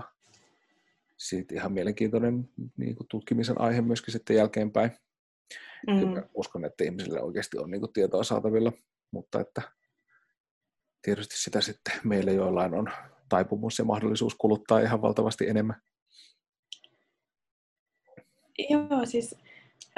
siitä 1.16 1.54
ihan 1.54 1.72
mielenkiintoinen 1.72 2.48
niin 2.76 2.96
kuin 2.96 3.06
tutkimisen 3.08 3.60
aihe 3.60 3.80
myöskin 3.80 4.12
sitten 4.12 4.36
jälkeenpäin. 4.36 4.90
Mm. 5.86 6.22
Uskon, 6.34 6.64
että 6.64 6.84
ihmisille 6.84 7.22
oikeasti 7.22 7.58
on 7.58 7.70
niin 7.70 7.80
kuin 7.80 7.92
tietoa 7.92 8.24
saatavilla, 8.24 8.72
mutta 9.10 9.40
että 9.40 9.62
tietysti 11.02 11.38
sitä 11.38 11.60
sitten 11.60 11.94
meillä 12.04 12.32
joillain 12.32 12.74
on 12.74 12.90
taipumus 13.28 13.78
ja 13.78 13.84
mahdollisuus 13.84 14.34
kuluttaa 14.34 14.80
ihan 14.80 15.02
valtavasti 15.02 15.48
enemmän. 15.48 15.82
Joo, 18.70 19.04
siis 19.06 19.34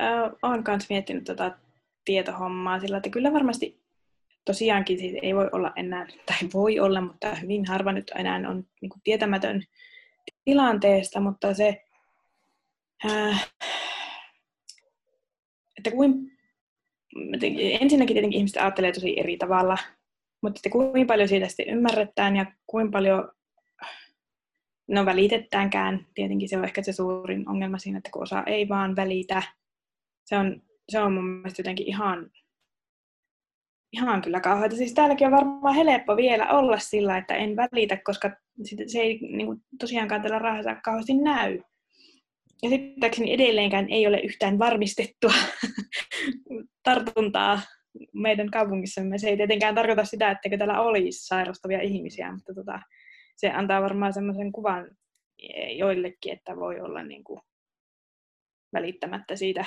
äh, 0.01 0.33
olen 0.43 0.65
myös 0.69 0.89
miettinyt 0.89 1.25
tota 1.25 1.59
tietohommaa 2.05 2.81
sillä, 2.81 2.97
että 2.97 3.11
kyllä 3.11 3.33
varmasti 3.33 3.82
tosiaankin 4.45 4.99
siis 4.99 5.15
ei 5.23 5.35
voi 5.35 5.49
olla 5.53 5.73
enää, 5.77 6.07
tai 6.27 6.49
voi 6.55 6.81
olla, 6.81 7.01
mutta 7.01 7.35
hyvin 7.35 7.67
harva 7.67 7.93
nyt 7.93 8.13
enää 8.15 8.37
on 8.49 8.65
niin 8.81 8.91
kuin 8.91 9.01
tietämätön 9.05 9.63
tilanteesta, 10.45 11.21
mutta 11.21 11.55
se, 11.55 11.85
äh, 13.11 13.53
että 15.79 15.91
kuin, 15.91 16.33
ensinnäkin 17.81 18.15
tietenkin 18.15 18.39
ihmiset 18.39 18.63
ajattelee 18.63 18.93
tosi 18.93 19.21
eri 19.21 19.37
tavalla, 19.37 19.79
mutta 20.43 20.59
että 20.59 20.71
kuinka 20.71 21.13
paljon 21.13 21.29
siitä 21.29 21.49
sitten 21.49 21.69
ymmärretään 21.69 22.37
ja 22.37 22.47
kuinka 22.67 22.93
paljon 22.93 23.33
no 24.89 25.07
välitetäänkään. 25.07 26.07
Tietenkin 26.15 26.49
se 26.49 26.59
on 26.59 26.65
ehkä 26.65 26.83
se 26.83 26.93
suurin 26.93 27.49
ongelma 27.49 27.79
siinä, 27.79 27.99
että 27.99 28.11
kun 28.13 28.23
osa 28.23 28.43
ei 28.47 28.69
vaan 28.69 28.97
välitä. 28.97 29.43
Se 30.25 30.37
on, 30.37 30.63
se 30.89 31.01
on 31.01 31.13
mun 31.13 31.25
mielestä 31.25 31.61
jotenkin 31.61 31.89
ihan, 31.89 32.31
ihan 33.93 34.23
kyllä 34.23 34.41
kauheata. 34.41 34.77
Siis 34.77 34.95
täälläkin 34.95 35.27
on 35.27 35.33
varmaan 35.33 35.75
helppo 35.75 36.17
vielä 36.17 36.49
olla 36.49 36.79
sillä, 36.79 37.19
että 37.19 37.35
en 37.35 37.57
välitä, 37.57 37.97
koska 38.05 38.31
se 38.87 39.01
ei 39.01 39.19
niin 39.19 39.47
kuin, 39.47 39.59
tosiaankaan 39.79 40.23
tällä 40.23 40.39
rahassa 40.39 40.75
kauheasti 40.75 41.15
näy. 41.15 41.61
Ja 42.63 42.71
sitten 42.71 43.29
edelleenkään 43.29 43.87
ei 43.89 44.07
ole 44.07 44.21
yhtään 44.21 44.59
varmistettua 44.59 45.33
tartuntaa 46.85 47.61
meidän 48.13 48.51
kaupungissamme. 48.51 49.19
Se 49.19 49.29
ei 49.29 49.37
tietenkään 49.37 49.75
tarkoita 49.75 50.05
sitä, 50.05 50.31
etteikö 50.31 50.59
täällä 50.59 50.81
olisi 50.81 51.27
sairastavia 51.27 51.81
ihmisiä, 51.81 52.33
mutta 52.33 52.55
tota, 52.55 52.81
se 53.37 53.51
antaa 53.51 53.83
varmaan 53.83 54.13
semmoisen 54.13 54.53
kuvan 54.53 54.91
joillekin, 55.77 56.33
että 56.33 56.57
voi 56.57 56.81
olla 56.81 57.03
niin 57.03 57.25
kuin 57.25 57.41
välittämättä 58.73 59.37
siitä, 59.37 59.65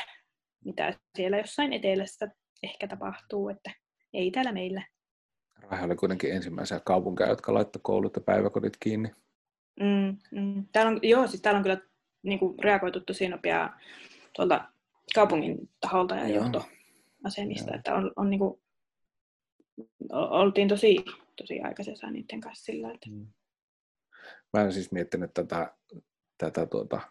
mitä 0.65 0.93
siellä 1.15 1.37
jossain 1.37 1.73
etelässä 1.73 2.27
ehkä 2.63 2.87
tapahtuu, 2.87 3.49
että 3.49 3.71
ei 4.15 4.31
täällä 4.31 4.51
meillä. 4.51 4.83
Raiha 5.61 5.85
oli 5.85 5.95
kuitenkin 5.95 6.31
ensimmäisiä 6.31 6.79
kaupunkeja, 6.79 7.29
jotka 7.29 7.53
laittoi 7.53 7.79
koulut 7.83 8.15
ja 8.15 8.21
päiväkodit 8.21 8.77
kiinni. 8.79 9.09
Mm, 9.79 10.17
mm. 10.31 10.65
Täällä 10.71 10.91
on, 10.91 10.99
joo, 11.03 11.27
siis 11.27 11.41
täällä 11.41 11.57
on 11.57 11.63
kyllä 11.63 11.81
niin 12.23 12.39
kuin 12.39 12.59
reagoitu 12.59 12.99
tosi 12.99 13.29
nopeaa 13.29 13.79
tuolta 14.35 14.71
kaupungin 15.15 15.69
taholta 15.79 16.15
ja 16.15 16.27
johtoasemista, 16.27 17.69
Joo. 17.71 17.77
että 17.77 17.95
on, 17.95 18.11
on 18.15 18.29
niin 18.29 18.39
kuin, 18.39 18.61
oltiin 20.11 20.67
tosi, 20.67 20.97
tosi 21.35 21.61
aikaisessa 21.61 22.11
niiden 22.11 22.41
kanssa 22.41 22.65
sillä, 22.65 22.91
että 22.91 23.09
Mä 24.53 24.61
en 24.61 24.73
siis 24.73 24.91
miettinyt 24.91 25.31
tätä, 25.33 25.75
tätä 26.37 26.65
tuota, 26.65 27.01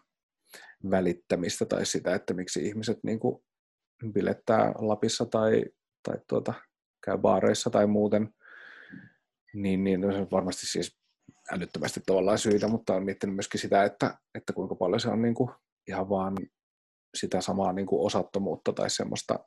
välittämistä 0.91 1.65
tai 1.65 1.85
sitä, 1.85 2.15
että 2.15 2.33
miksi 2.33 2.67
ihmiset 2.67 2.99
niin 3.03 3.19
kuin 3.19 3.43
bilettää 4.11 4.73
Lapissa 4.77 5.25
tai, 5.25 5.65
tai 6.03 6.15
tuota, 6.29 6.53
käy 7.05 7.17
baareissa 7.17 7.69
tai 7.69 7.87
muuten, 7.87 8.29
niin, 9.53 9.83
niin 9.83 10.01
varmasti 10.31 10.65
siis 10.65 10.97
älyttömästi 11.51 12.01
tavallaan 12.05 12.37
syitä, 12.37 12.67
mutta 12.67 12.93
olen 12.93 13.05
miettinyt 13.05 13.35
myöskin 13.35 13.59
sitä, 13.59 13.83
että, 13.83 14.17
että 14.35 14.53
kuinka 14.53 14.75
paljon 14.75 14.99
se 14.99 15.09
on 15.09 15.21
niin 15.21 15.35
kuin 15.35 15.49
ihan 15.87 16.09
vaan 16.09 16.35
sitä 17.15 17.41
samaa 17.41 17.73
niin 17.73 17.85
kuin 17.85 18.05
osattomuutta 18.05 18.73
tai 18.73 18.89
semmoista 18.89 19.39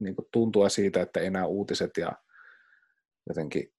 niin 0.00 0.16
kuin 0.16 0.26
tuntua 0.32 0.68
siitä, 0.68 1.02
että 1.02 1.20
enää 1.20 1.46
uutiset 1.46 1.90
ja 1.98 2.12
jotenkin 3.28 3.72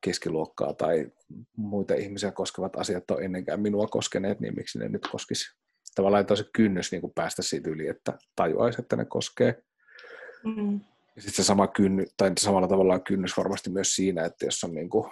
keskiluokkaa 0.00 0.74
tai 0.74 1.10
muita 1.56 1.94
ihmisiä 1.94 2.32
koskevat 2.32 2.76
asiat 2.76 3.10
on 3.10 3.22
ennenkään 3.22 3.60
minua 3.60 3.86
koskeneet, 3.86 4.40
niin 4.40 4.54
miksi 4.56 4.78
ne 4.78 4.88
nyt 4.88 5.08
koskisi? 5.12 5.58
Tavallaan 5.94 6.26
se 6.34 6.44
kynnys 6.52 6.92
niin 6.92 7.00
kuin 7.00 7.12
päästä 7.14 7.42
siitä 7.42 7.70
yli, 7.70 7.88
että 7.88 8.18
tajuaisi, 8.36 8.80
että 8.80 8.96
ne 8.96 9.04
koskee. 9.04 9.62
mm, 10.44 10.80
Ja 11.18 11.22
sitten 11.22 11.44
se 11.44 11.46
sama 11.46 11.66
kynny, 11.66 12.06
tai 12.16 12.32
samalla 12.38 12.68
tavalla 12.68 12.98
kynnys 12.98 13.36
varmasti 13.36 13.70
myös 13.70 13.94
siinä, 13.94 14.24
että 14.24 14.44
jos 14.44 14.64
on, 14.64 14.74
niin 14.74 14.90
kuin, 14.90 15.10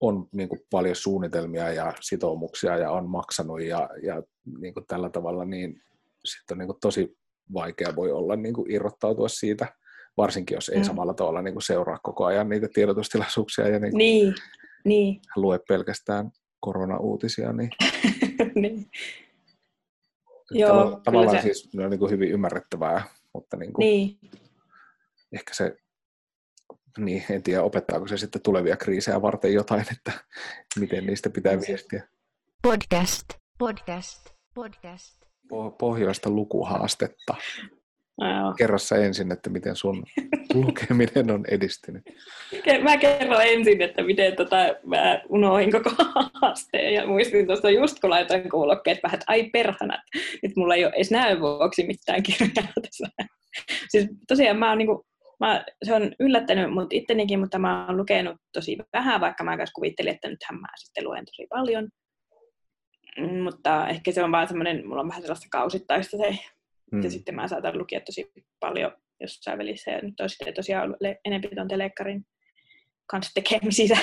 on 0.00 0.28
niin 0.32 0.48
kuin 0.48 0.60
paljon 0.70 0.96
suunnitelmia 0.96 1.72
ja 1.72 1.92
sitoumuksia 2.00 2.76
ja 2.76 2.90
on 2.90 3.08
maksanut 3.08 3.62
ja, 3.62 3.88
ja 4.02 4.22
niin 4.58 4.74
kuin 4.74 4.86
tällä 4.86 5.10
tavalla, 5.10 5.44
niin 5.44 5.82
sitten 6.24 6.54
on 6.54 6.58
niin 6.58 6.66
kuin 6.66 6.78
tosi 6.80 7.16
vaikea 7.54 7.96
voi 7.96 8.12
olla 8.12 8.36
niin 8.36 8.54
kuin 8.54 8.70
irrottautua 8.70 9.28
siitä, 9.28 9.66
varsinkin 10.16 10.54
jos 10.54 10.68
ei 10.68 10.78
Mm. 10.78 10.84
samalla 10.84 11.14
tavalla 11.14 11.42
niin 11.42 11.54
kuin 11.54 11.62
seuraa 11.62 11.98
koko 12.02 12.24
ajan 12.24 12.48
niitä 12.48 12.68
tiedotustilaisuuksia 12.74 13.68
ja 13.68 13.78
niin 13.78 13.90
kuin 13.90 13.98
niin, 13.98 14.34
niin, 14.84 15.20
lue 15.36 15.60
pelkästään 15.68 16.30
korona-uutisia, 16.60 17.52
niin 17.52 17.70
niin. 18.54 18.90
Joo, 20.50 21.00
tavallaan 21.04 21.36
se- 21.36 21.42
siis 21.42 21.70
on 21.78 21.90
niin 21.90 21.98
kuin 22.00 22.10
hyvin 22.10 22.30
ymmärrettävää, 22.30 23.04
mutta 23.34 23.56
niin 23.56 23.72
kuin 23.72 23.84
niin. 23.84 24.18
ehkä 25.32 25.54
se, 25.54 25.76
niin 26.98 27.24
en 27.30 27.42
tiedä 27.42 27.62
opettaako 27.62 28.06
se 28.08 28.16
sitten 28.16 28.42
tulevia 28.42 28.76
kriisejä 28.76 29.22
varten 29.22 29.52
jotain, 29.52 29.84
että 29.92 30.12
miten 30.78 31.06
niistä 31.06 31.30
pitää 31.30 31.60
se- 31.60 31.66
viestiä. 31.68 32.08
podcast, 32.62 33.24
podcast, 33.58 34.30
podcast. 34.54 35.22
Po- 35.52 35.76
Pohjoista 35.78 36.30
lukuhaastetta. 36.30 37.34
Joo. 38.30 38.54
Kerro 38.58 38.78
sä 38.78 38.96
ensin, 38.96 39.32
että 39.32 39.50
miten 39.50 39.76
sun 39.76 40.04
lukeminen 40.54 41.30
on 41.30 41.44
edistynyt. 41.50 42.02
Mä 42.82 42.96
kerron 42.96 43.42
ensin, 43.42 43.82
että 43.82 44.02
miten 44.02 44.36
tota, 44.36 44.56
mä 44.86 45.20
unohin 45.28 45.72
koko 45.72 45.90
haasteen 46.40 46.94
ja 46.94 47.06
muistin 47.06 47.46
tuosta 47.46 47.70
just 47.70 48.00
kun 48.00 48.10
laitoin 48.10 48.50
kuulokkeet 48.50 48.98
vähän, 49.02 49.14
että 49.14 49.32
ai 49.32 49.50
perhana, 49.50 50.02
nyt 50.42 50.56
mulla 50.56 50.74
ei 50.74 50.84
ole 50.84 50.92
edes 50.96 51.10
näön 51.10 51.40
vuoksi 51.40 51.86
mitään 51.86 52.22
kirjaa 52.22 52.72
tässä. 52.82 53.08
Siis 53.88 54.08
tosiaan 54.28 54.56
mä 54.56 54.68
oon 54.68 54.78
niinku, 54.78 55.06
mä, 55.40 55.64
se 55.82 55.94
on 55.94 56.12
yllättänyt 56.20 56.72
mut 56.72 56.92
ittenikin, 56.92 57.40
mutta 57.40 57.58
mä 57.58 57.86
oon 57.86 57.96
lukenut 57.96 58.36
tosi 58.52 58.78
vähän, 58.92 59.20
vaikka 59.20 59.44
mä 59.44 59.56
myös 59.56 59.70
kuvittelin, 59.74 60.14
että 60.14 60.28
nythän 60.28 60.60
mä 60.60 60.68
sitten 60.76 61.04
luen 61.04 61.24
tosi 61.24 61.46
paljon. 61.50 61.88
Mm, 63.18 63.38
Mutta 63.42 63.88
ehkä 63.88 64.12
se 64.12 64.24
on 64.24 64.32
vaan 64.32 64.48
semmoinen, 64.48 64.86
mulla 64.86 65.00
on 65.00 65.08
vähän 65.08 65.22
sellaista 65.22 65.46
kausittaista 65.50 66.16
se 66.16 66.38
Hmm. 66.92 67.02
ja 67.02 67.10
sitten 67.10 67.34
mä 67.34 67.48
saatan 67.48 67.78
lukea 67.78 68.00
tosi 68.00 68.32
paljon 68.60 68.92
jossain 69.20 69.58
välissä. 69.58 69.90
Ja 69.90 70.00
nyt 70.02 70.20
on 70.20 70.30
sitten 70.30 70.54
tosiaan 70.54 70.84
ollut 70.84 71.00
le- 71.00 71.20
enemmän 71.24 71.50
tuon 71.54 71.68
telekkarin 71.68 72.26
kanssa 73.06 73.32
tekemisissä. 73.34 73.96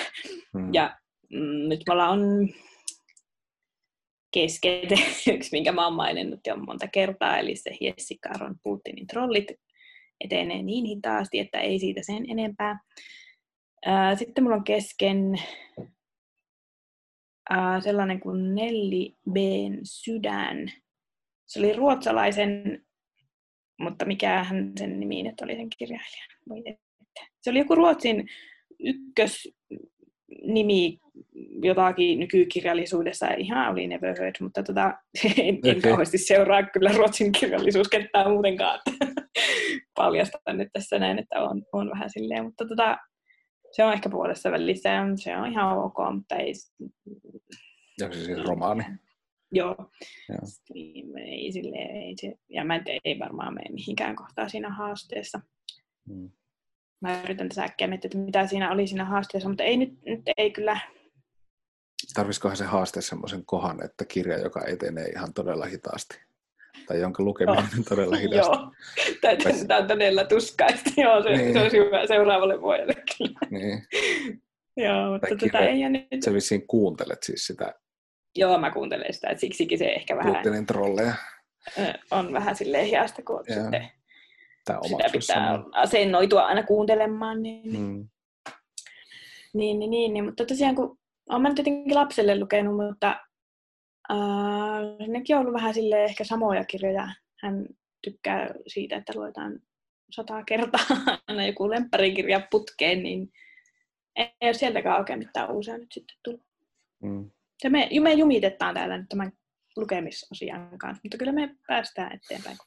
Hmm. 0.54 0.74
Ja 0.74 0.98
mm, 1.30 1.70
nyt 1.70 1.80
mulla 1.90 2.10
on 2.10 2.50
kesken, 4.34 4.88
minkä 5.52 5.72
mä 5.72 5.84
oon 5.84 5.94
maininnut 5.94 6.40
jo 6.48 6.58
monta 6.58 6.88
kertaa, 6.88 7.38
eli 7.38 7.56
se 7.56 7.78
Hiessikaron 7.82 8.56
Putinin 8.64 9.08
trollit 9.08 9.48
etenee 10.20 10.64
niin 10.64 10.86
hitaasti, 10.86 11.40
että 11.40 11.60
ei 11.60 11.80
siitä 11.80 12.02
sen 12.04 12.30
enempää. 12.30 12.80
Sitten 14.20 14.44
mulla 14.44 14.56
on 14.56 14.64
kesken 14.64 15.42
sellainen 17.84 18.20
kuin 18.20 18.56
Nelli 18.56 19.16
B:n 19.32 19.80
sydän. 19.84 20.72
Se 21.50 21.60
oli 21.60 21.74
ruotsalaisen, 21.74 22.82
mutta 23.80 24.06
mikä 24.06 24.44
hän 24.44 24.72
sen 24.78 25.00
nimi 25.00 25.24
nyt 25.24 25.42
oli 25.42 25.56
sen 25.56 25.70
kirjailijan. 25.78 26.78
Se 27.42 27.50
oli 27.50 27.60
joku 27.60 27.76
Ruotsin 27.76 28.28
ykkös 28.80 29.48
nimi 30.44 31.00
jotakin 31.64 32.20
nykykirjallisuudessa 32.20 33.28
ihan 33.28 33.72
oli 33.72 33.88
never 33.88 34.20
heard, 34.20 34.36
mutta 34.42 34.64
tota, 34.64 34.84
en, 35.38 35.58
okay. 35.58 35.72
en 35.72 35.82
kauheasti 35.82 36.18
seuraa 36.18 36.64
kyllä 36.64 36.92
Ruotsin 36.92 37.32
kirjallisuuskenttää 37.32 38.30
muutenkaan. 38.30 38.80
Paljastan 39.96 40.58
nyt 40.58 40.70
tässä 40.74 41.00
näin, 41.00 41.20
että 41.20 41.40
on, 41.40 41.64
on 41.74 41.90
vähän 41.90 42.10
silleen, 42.10 42.46
mutta 42.46 42.66
tota, 42.66 42.98
se 43.72 43.84
on 43.84 43.94
ehkä 43.94 44.10
puolessa 44.10 44.52
välissä 44.52 44.90
se 45.16 45.38
on 45.38 45.52
ihan 45.52 45.78
ok, 45.78 45.96
mutta 46.14 46.36
ei... 46.36 46.54
Ja 48.00 48.14
se 48.14 48.26
siis 48.26 48.44
romaani? 48.44 48.84
Joo. 49.52 49.76
Joo. 50.30 50.40
Ei, 51.26 51.52
sille, 51.52 51.78
ei 51.78 52.14
se, 52.22 52.34
ja 52.50 52.66
mä 52.66 52.84
tee, 52.84 53.00
ei 53.06 53.20
varmaan 53.20 53.54
mene 53.54 53.70
mihinkään 53.72 54.16
kohtaan 54.16 54.50
siinä 54.50 54.70
haasteessa. 54.70 55.42
Hmm. 56.10 56.30
Mä 57.02 57.24
yritän 57.24 57.50
tässä 57.50 57.64
äkkiä 57.64 57.88
miettiä, 57.88 58.08
että 58.08 58.18
mitä 58.18 58.48
siinä 58.48 58.72
oli 58.72 58.88
siinä 58.88 59.06
haasteessa, 59.06 59.50
mutta 59.50 59.64
ei 59.64 59.78
nyt, 59.78 59.94
nyt 60.06 60.22
ei 60.38 60.52
kyllä... 60.52 60.80
Tarvisikohan 62.14 62.58
se 62.58 62.66
haaste 62.66 63.02
semmoisen 63.02 63.46
kohan, 63.46 63.86
että 63.86 64.06
kirja, 64.06 64.40
joka 64.40 64.66
etenee 64.66 65.06
ihan 65.06 65.34
todella 65.34 65.66
hitaasti? 65.66 66.20
Tai 66.88 67.00
jonka 67.00 67.24
lukeminen 67.24 67.64
on 67.78 67.84
todella 67.90 68.16
hidasta? 68.16 68.58
Joo, 68.58 68.72
tämä 69.68 69.80
on 69.80 69.88
todella 69.88 70.24
tuskaista. 70.24 70.90
Joo, 70.98 71.24
se, 71.24 71.30
niin. 71.30 71.54
se 71.54 71.62
olisi 71.62 71.78
hyvä 71.78 72.08
seuraavalle 72.08 72.62
vuodelle 72.62 72.94
kyllä. 73.18 73.40
Niin. 73.50 73.88
Joo, 74.78 75.12
mutta 75.12 75.28
tätä 75.28 75.40
tota 75.40 75.60
ei 75.60 75.90
nyt... 75.90 76.24
Sä 76.26 76.34
vissiin 76.34 76.68
kuuntelet 76.68 77.24
siis 77.24 77.48
sitä. 77.48 77.76
Joo, 78.40 78.58
mä 78.58 78.72
kuuntelen 78.72 79.14
sitä, 79.14 79.30
että 79.30 79.42
siksikin 79.42 79.78
se 79.78 79.86
ehkä 79.86 80.16
vähän... 80.18 80.36
Putinin 80.36 80.66
trolleja. 80.66 81.14
On 82.12 82.34
vähän 82.34 82.56
silleen 82.56 82.86
hiasta, 82.86 83.22
kun 83.22 83.36
Joo. 83.36 83.44
sitten 83.62 83.90
sitä 84.84 85.10
pitää 85.12 85.64
asennoitua 85.72 86.46
aina 86.46 86.64
kuuntelemaan. 86.64 87.44
Niin, 87.44 87.80
mm. 87.80 88.10
niin, 89.54 89.80
niin, 89.80 89.92
niin, 89.92 90.14
niin, 90.14 90.26
mutta 90.26 90.46
tosiaan 90.46 90.76
kun 90.76 91.00
olen 91.30 91.42
mä 91.42 91.50
nyt 91.50 91.58
jotenkin 91.58 91.96
lapselle 91.96 92.40
lukenut, 92.40 92.76
mutta 92.76 93.20
äh, 94.12 95.08
nekin 95.08 95.36
on 95.36 95.40
ollut 95.42 95.54
vähän 95.54 95.74
sille 95.74 96.04
ehkä 96.04 96.24
samoja 96.24 96.66
kirjoja. 96.66 97.08
Hän 97.42 97.66
tykkää 98.04 98.54
siitä, 98.68 98.96
että 98.96 99.14
luetaan 99.16 99.60
sata 100.12 100.44
kertaa 100.44 100.86
aina 101.28 101.46
joku 101.46 101.70
lempparikirja 101.70 102.48
putkeen, 102.52 103.04
niin 103.04 103.32
ei 104.16 104.32
ole 104.42 104.54
sieltäkään 104.54 105.00
oikein 105.00 105.20
mitään 105.20 105.52
uusia 105.52 105.78
nyt 105.78 105.92
sitten 105.92 106.18
tullut. 106.24 106.44
Mm. 107.04 107.32
Se 107.60 107.70
me, 107.70 107.90
me 108.02 108.14
jumitetaan 108.14 108.76
täällä 108.76 108.98
nyt 108.98 109.10
tämän 109.10 109.32
lukemisosian 109.78 110.78
kanssa, 110.78 111.02
mutta 111.04 111.18
kyllä 111.18 111.32
me 111.32 111.56
päästään 111.68 112.12
eteenpäin. 112.16 112.58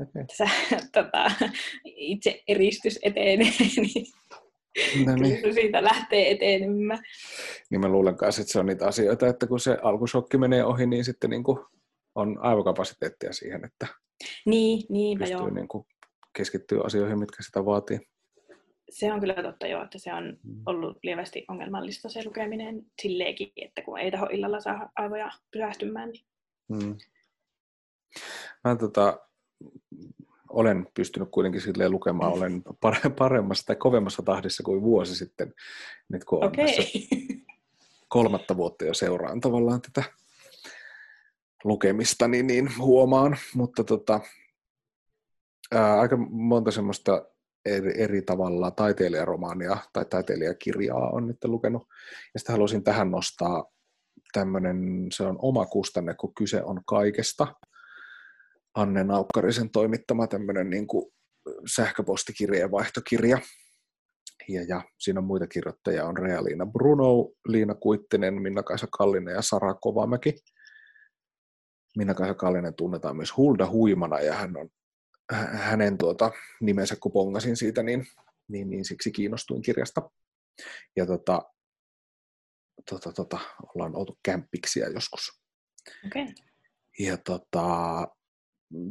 Okay. 0.00 0.24
Tässä, 0.26 0.48
tota, 0.92 1.30
itse 1.84 2.42
eristys 2.48 2.98
etenee, 3.02 3.36
niin 3.76 4.06
No 5.06 5.14
niin. 5.14 5.54
siitä 5.54 5.84
lähtee 5.84 6.30
etenemään. 6.30 7.02
Niin 7.70 7.80
mä 7.80 7.88
luulen 7.88 8.16
kanssa, 8.16 8.42
että 8.42 8.52
se 8.52 8.58
on 8.58 8.66
niitä 8.66 8.86
asioita, 8.86 9.26
että 9.26 9.46
kun 9.46 9.60
se 9.60 9.78
alkusokki 9.82 10.38
menee 10.38 10.64
ohi, 10.64 10.86
niin 10.86 11.04
sitten 11.04 11.30
niin 11.30 11.42
kuin 11.42 11.58
on 12.14 12.38
aivokapasiteettia 12.40 13.32
siihen, 13.32 13.64
että 13.64 13.86
niin, 14.46 14.86
niin, 14.88 15.18
pystyy 15.18 15.36
joo. 15.36 15.50
Niin 15.50 15.68
kuin 15.68 15.84
keskittyä 16.36 16.82
asioihin, 16.84 17.18
mitkä 17.18 17.42
sitä 17.42 17.64
vaatii. 17.64 18.00
Se 18.92 19.12
on 19.12 19.20
kyllä 19.20 19.34
totta 19.34 19.66
joo, 19.66 19.84
että 19.84 19.98
se 19.98 20.14
on 20.14 20.38
mm. 20.42 20.62
ollut 20.66 20.98
lievästi 21.02 21.44
ongelmallista 21.48 22.08
se 22.08 22.24
lukeminen 22.24 22.86
silleenkin, 23.02 23.52
että 23.56 23.82
kun 23.82 23.98
ei 23.98 24.10
taho 24.10 24.26
illalla 24.26 24.60
saa 24.60 24.90
aivoja 24.96 25.30
pysähtymään. 25.50 26.10
Niin... 26.10 26.24
Mm. 26.68 26.96
Mä 28.64 28.76
tota, 28.76 29.20
olen 30.48 30.86
pystynyt 30.94 31.28
kuitenkin 31.30 31.60
silleen 31.60 31.90
lukemaan, 31.90 32.32
olen 32.38 32.62
paremmassa 33.18 33.66
tai 33.66 33.76
kovemmassa 33.76 34.22
tahdissa 34.22 34.62
kuin 34.62 34.82
vuosi 34.82 35.16
sitten, 35.16 35.54
nyt 36.08 36.24
kun 36.24 36.44
okay. 36.44 36.66
kolmatta 38.08 38.56
vuotta 38.56 38.84
jo 38.84 38.94
seuraan 38.94 39.40
tavallaan 39.40 39.82
tätä 39.82 40.02
lukemista, 41.64 42.28
niin, 42.28 42.46
niin 42.46 42.78
huomaan, 42.78 43.36
mutta 43.54 43.84
tota, 43.84 44.20
ää, 45.72 46.00
aika 46.00 46.16
monta 46.30 46.70
semmoista 46.70 47.26
eri, 47.64 48.02
eri 48.02 48.22
tavalla 48.22 48.70
taiteilijaromaania 48.70 49.76
tai 49.92 50.04
taiteilijakirjaa 50.04 51.10
on 51.10 51.26
nyt 51.26 51.44
lukenut. 51.44 51.82
Ja 52.34 52.40
sitten 52.40 52.52
haluaisin 52.52 52.84
tähän 52.84 53.10
nostaa 53.10 53.64
tämmöinen, 54.32 55.06
se 55.12 55.22
on 55.22 55.36
oma 55.42 55.66
kustanne, 55.66 56.14
kun 56.14 56.34
kyse 56.34 56.62
on 56.62 56.80
kaikesta– 56.86 57.46
Anne 58.74 59.04
Naukkarisen 59.04 59.70
toimittama 59.70 60.26
tämmöinen 60.26 60.70
niin 60.70 60.86
kuin 60.86 61.12
sähköpostikirja 61.74 62.60
ja 62.60 62.70
vaihtokirja. 62.70 63.38
Ja, 64.48 64.62
ja 64.68 64.82
siinä 64.98 65.20
on 65.20 65.26
muita 65.26 65.46
kirjoittajia, 65.46 66.06
on 66.06 66.16
Rea-Liina 66.16 66.66
Bruno, 66.66 67.30
Liina 67.48 67.74
Kuittinen, 67.74 68.42
Minna-Kaisa 68.42 68.86
Kallinen 68.98 69.34
ja 69.34 69.42
Sara 69.42 69.74
Kovamäki. 69.74 70.34
Minna-Kaisa 71.96 72.34
Kallinen 72.34 72.74
tunnetaan 72.74 73.16
myös 73.16 73.36
Hulda 73.36 73.70
Huimana 73.70 74.20
ja 74.20 74.34
hän 74.34 74.56
on, 74.56 74.68
hänen 75.32 75.98
tuota, 75.98 76.30
nimensä 76.60 76.96
kun 76.96 77.12
pongasin 77.12 77.56
siitä, 77.56 77.82
niin, 77.82 78.06
niin, 78.48 78.70
niin 78.70 78.84
siksi 78.84 79.10
kiinnostuin 79.10 79.62
kirjasta. 79.62 80.10
Ja 80.96 81.06
tota, 81.06 81.42
tota, 82.90 83.12
tota, 83.12 83.38
ollaan 83.74 83.96
oltu 83.96 84.18
kämppiksiä 84.22 84.86
joskus. 84.88 85.42
Okay. 86.06 86.26
Ja 86.98 87.16
tota, 87.16 88.08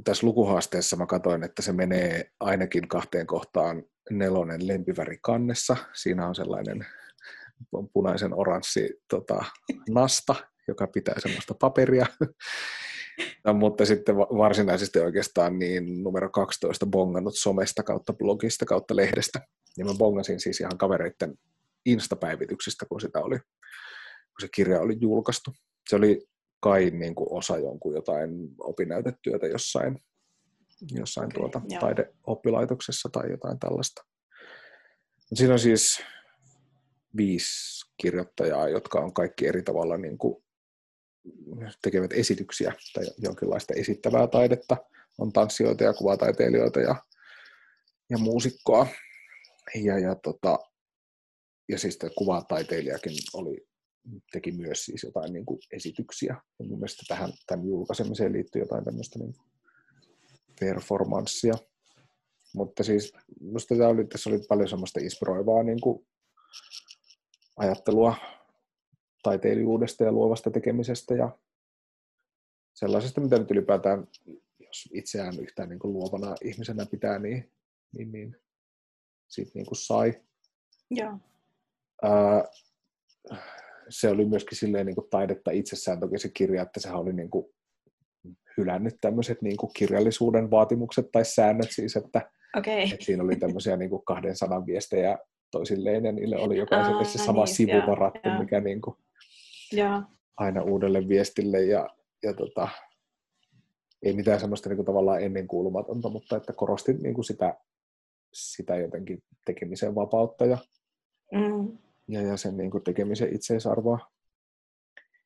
tässä 0.04 0.28
lukuhaasteessa 0.28 0.96
mä 0.96 1.06
katsoin, 1.06 1.44
että 1.44 1.62
se 1.62 1.72
menee 1.72 2.32
ainakin 2.40 2.88
kahteen 2.88 3.28
kohtaan 3.28 3.84
nelonen 4.10 4.68
lempiväri 4.68 5.18
kannessa. 5.22 5.78
Siinä 5.94 6.28
on 6.28 6.36
sellainen 6.36 6.86
punaisen 7.94 8.34
oranssi 8.34 9.02
tota, 9.10 9.46
nasta, 9.90 10.36
joka 10.68 10.88
pitää 10.88 11.16
semmoista 11.20 11.54
paperia. 11.54 12.06
No, 13.46 13.54
mutta 13.54 13.86
sitten 13.86 14.18
varsinaisesti 14.18 15.00
oikeastaan 15.00 15.60
niin 15.60 16.04
numero 16.04 16.30
12 16.30 16.86
bongannut 16.86 17.36
somesta 17.38 17.84
kautta 17.84 18.14
blogista 18.14 18.66
kautta 18.66 18.96
lehdestä. 18.96 19.42
Ja 19.78 19.86
mä 19.86 19.92
bongasin 19.98 20.40
siis 20.40 20.60
ihan 20.60 20.78
kavereiden 20.78 21.34
instapäivityksistä, 21.86 22.86
kun 22.86 23.02
sitä 23.02 23.20
oli, 23.20 23.40
kun 23.40 24.42
se 24.42 24.48
kirja 24.56 24.82
oli 24.82 24.98
julkaistu. 25.02 25.52
Se 25.90 25.96
oli 25.96 26.28
kai 26.60 26.90
niin 26.90 27.16
kuin 27.16 27.28
osa 27.32 27.58
jonkun 27.58 27.96
jotain 27.96 28.30
opinnäytetyötä 28.60 29.48
jossain, 29.48 30.00
jossain 30.92 31.28
okay, 31.28 31.40
tuota, 31.40 31.62
taideoppilaitoksessa 31.80 33.10
tai 33.12 33.32
jotain 33.32 33.60
tällaista. 33.60 34.06
Siinä 35.34 35.54
on 35.54 35.60
siis 35.60 36.04
viisi 37.18 37.86
kirjoittajaa, 38.02 38.70
jotka 38.70 39.00
on 39.00 39.14
kaikki 39.14 39.48
eri 39.48 39.64
tavalla 39.64 39.98
niin 39.98 40.18
kuin 40.18 40.44
tekevät 41.82 42.14
esityksiä 42.14 42.74
tai 42.94 43.06
jonkinlaista 43.18 43.74
esittävää 43.74 44.28
taidetta. 44.28 44.78
On 45.18 45.34
tanssijoita 45.34 45.84
ja 45.84 45.94
kuvataiteilijoita 45.94 46.80
ja, 46.80 46.96
ja 48.10 48.18
muusikkoa. 48.18 48.88
Ja, 49.76 50.00
ja, 50.00 50.16
tota, 50.16 50.60
ja 51.70 51.80
siis 51.80 52.00
kuvataiteilijakin 52.18 53.14
oli 53.34 53.68
teki 54.32 54.52
myös 54.52 54.86
siis 54.86 55.04
jotain 55.04 55.34
niin 55.34 55.46
kuin 55.46 55.60
esityksiä. 55.72 56.36
Ja 56.60 56.66
mun 56.66 56.80
mielestä 56.80 57.04
tähän, 57.08 57.34
tämän 57.48 57.68
julkaisemiseen 57.68 58.34
liittyy 58.34 58.62
jotain 58.62 58.86
tämmöistä 58.86 59.20
niin 59.20 59.36
performanssia. 60.60 61.54
Mutta 62.56 62.84
siis 62.84 63.14
minusta 63.40 63.88
oli, 63.88 64.06
tässä 64.06 64.30
oli 64.30 64.40
paljon 64.50 64.70
semmoista 64.70 65.00
inspiroivaa 65.00 65.64
niin 65.64 65.82
kuin 65.82 66.08
ajattelua 67.58 68.16
taiteilijuudesta 69.24 70.04
ja 70.04 70.12
luovasta 70.12 70.52
tekemisestä 70.52 71.14
ja 71.14 71.38
sellaisesta, 72.74 73.22
mitä 73.22 73.38
nyt 73.38 73.52
ylipäätään, 73.52 74.08
jos 74.60 74.90
itseään 74.94 75.40
yhtään 75.40 75.70
niin 75.70 75.80
kuin 75.80 75.94
luovana 75.94 76.36
ihmisenä 76.44 76.86
pitää, 76.86 77.20
niin, 77.20 77.52
niin, 77.98 78.12
niin 78.12 78.38
siitä 79.28 79.52
niin 79.54 79.66
kuin 79.66 79.78
sai. 79.78 80.14
Joo. 80.92 81.18
Ää, 82.04 82.44
se 83.90 84.10
oli 84.10 84.26
myöskin 84.26 84.58
silleen 84.58 84.86
niin 84.86 84.96
kuin 84.96 85.10
taidetta 85.10 85.52
itsessään 85.52 86.00
toki 86.00 86.20
se 86.20 86.30
kirja, 86.30 86.62
että 86.62 86.80
sehän 86.80 87.00
oli 87.00 87.14
niin 87.14 87.30
kuin 87.30 87.46
hylännyt 88.58 88.98
tämmöiset 89.02 89.42
niin 89.42 89.58
kuin 89.58 89.72
kirjallisuuden 89.74 90.52
vaatimukset 90.52 91.12
tai 91.12 91.26
säännöt 91.26 91.72
siis, 91.72 91.96
että, 91.96 92.32
okay. 92.58 92.80
että 92.80 93.06
siinä 93.06 93.24
oli 93.24 93.36
tämmöisiä 93.36 93.78
niin 93.78 93.90
kuin 93.90 94.06
kahden 94.06 94.36
sanan 94.36 94.66
viestejä 94.66 95.18
toisilleen 95.52 96.06
ja 96.06 96.12
niille 96.12 96.38
oli 96.38 96.58
jokaiselle 96.58 97.06
se 97.06 97.18
sama 97.18 97.44
niin, 97.44 97.56
sivu 97.56 97.72
varattu, 97.88 98.30
mikä 98.40 98.60
niin 98.60 98.82
kuin, 98.82 98.98
joo. 99.72 100.02
aina 100.38 100.64
uudelle 100.64 101.08
viestille 101.08 101.64
ja, 101.64 101.90
ja 102.24 102.34
tota, 102.34 102.68
ei 104.04 104.14
mitään 104.14 104.40
semmoista 104.40 104.70
niin 104.70 104.78
kuin 104.78 104.86
tavallaan 104.86 105.22
ennenkuulumatonta, 105.24 106.10
mutta 106.10 106.36
että 106.38 106.54
korostin 106.54 106.98
niin 107.04 107.14
kuin 107.14 107.26
sitä, 107.26 107.58
sitä 108.34 108.76
jotenkin 108.76 109.24
tekemisen 109.46 109.96
vapautta 109.96 110.46
ja, 110.46 110.58
Mm. 111.34 111.78
ja, 112.08 112.22
ja 112.22 112.38
sen 112.38 112.58
niin 112.58 112.72
kuin 112.72 112.84
tekemisen 112.84 113.36
itseisarvoa. 113.36 114.00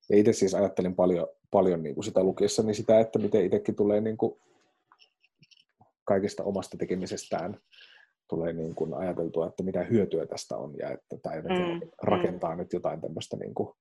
Ja 0.09 0.17
itse 0.17 0.33
siis 0.33 0.53
ajattelin 0.53 0.95
paljon, 0.95 1.27
paljon 1.51 1.83
niin 1.83 1.95
kuin 1.95 2.05
sitä 2.05 2.23
lukiessani 2.23 2.73
sitä, 2.73 2.99
että 2.99 3.19
miten 3.19 3.45
itsekin 3.45 3.75
tulee 3.75 4.01
niin 4.01 4.17
kuin 4.17 4.41
kaikesta 6.03 6.43
omasta 6.43 6.77
tekemisestään 6.77 7.59
tulee 8.29 8.53
niin 8.53 8.75
kuin 8.75 8.93
ajateltua, 8.93 9.47
että 9.47 9.63
mitä 9.63 9.83
hyötyä 9.83 10.25
tästä 10.25 10.57
on 10.57 10.73
ja 10.77 10.89
että 10.91 11.17
tämä 11.23 11.35
jotenkin 11.35 11.65
Mm, 11.65 11.89
rakentaa 12.03 12.55
nyt 12.55 12.73
jotain 12.73 13.01
tämmöistä 13.01 13.37
niin 13.37 13.53
kuin, 13.53 13.75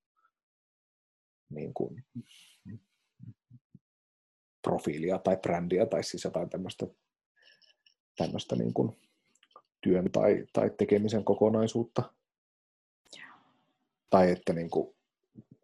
niin 1.55 1.75
kuin 1.75 2.05
profiilia 4.63 5.19
tai 5.19 5.37
brändiä 5.37 5.87
tai 5.87 6.05
siis 6.05 6.25
jotain 6.25 6.51
tämmöistä, 6.51 6.87
tämmöistä 8.17 8.57
niin 8.57 8.75
kuin 8.75 8.97
työn 9.81 10.13
tai, 10.13 10.47
tai 10.53 10.71
tekemisen 10.79 11.25
kokonaisuutta. 11.25 12.13
Tai 14.11 14.31
että 14.31 14.53
niin 14.53 14.71
kuin 14.71 14.95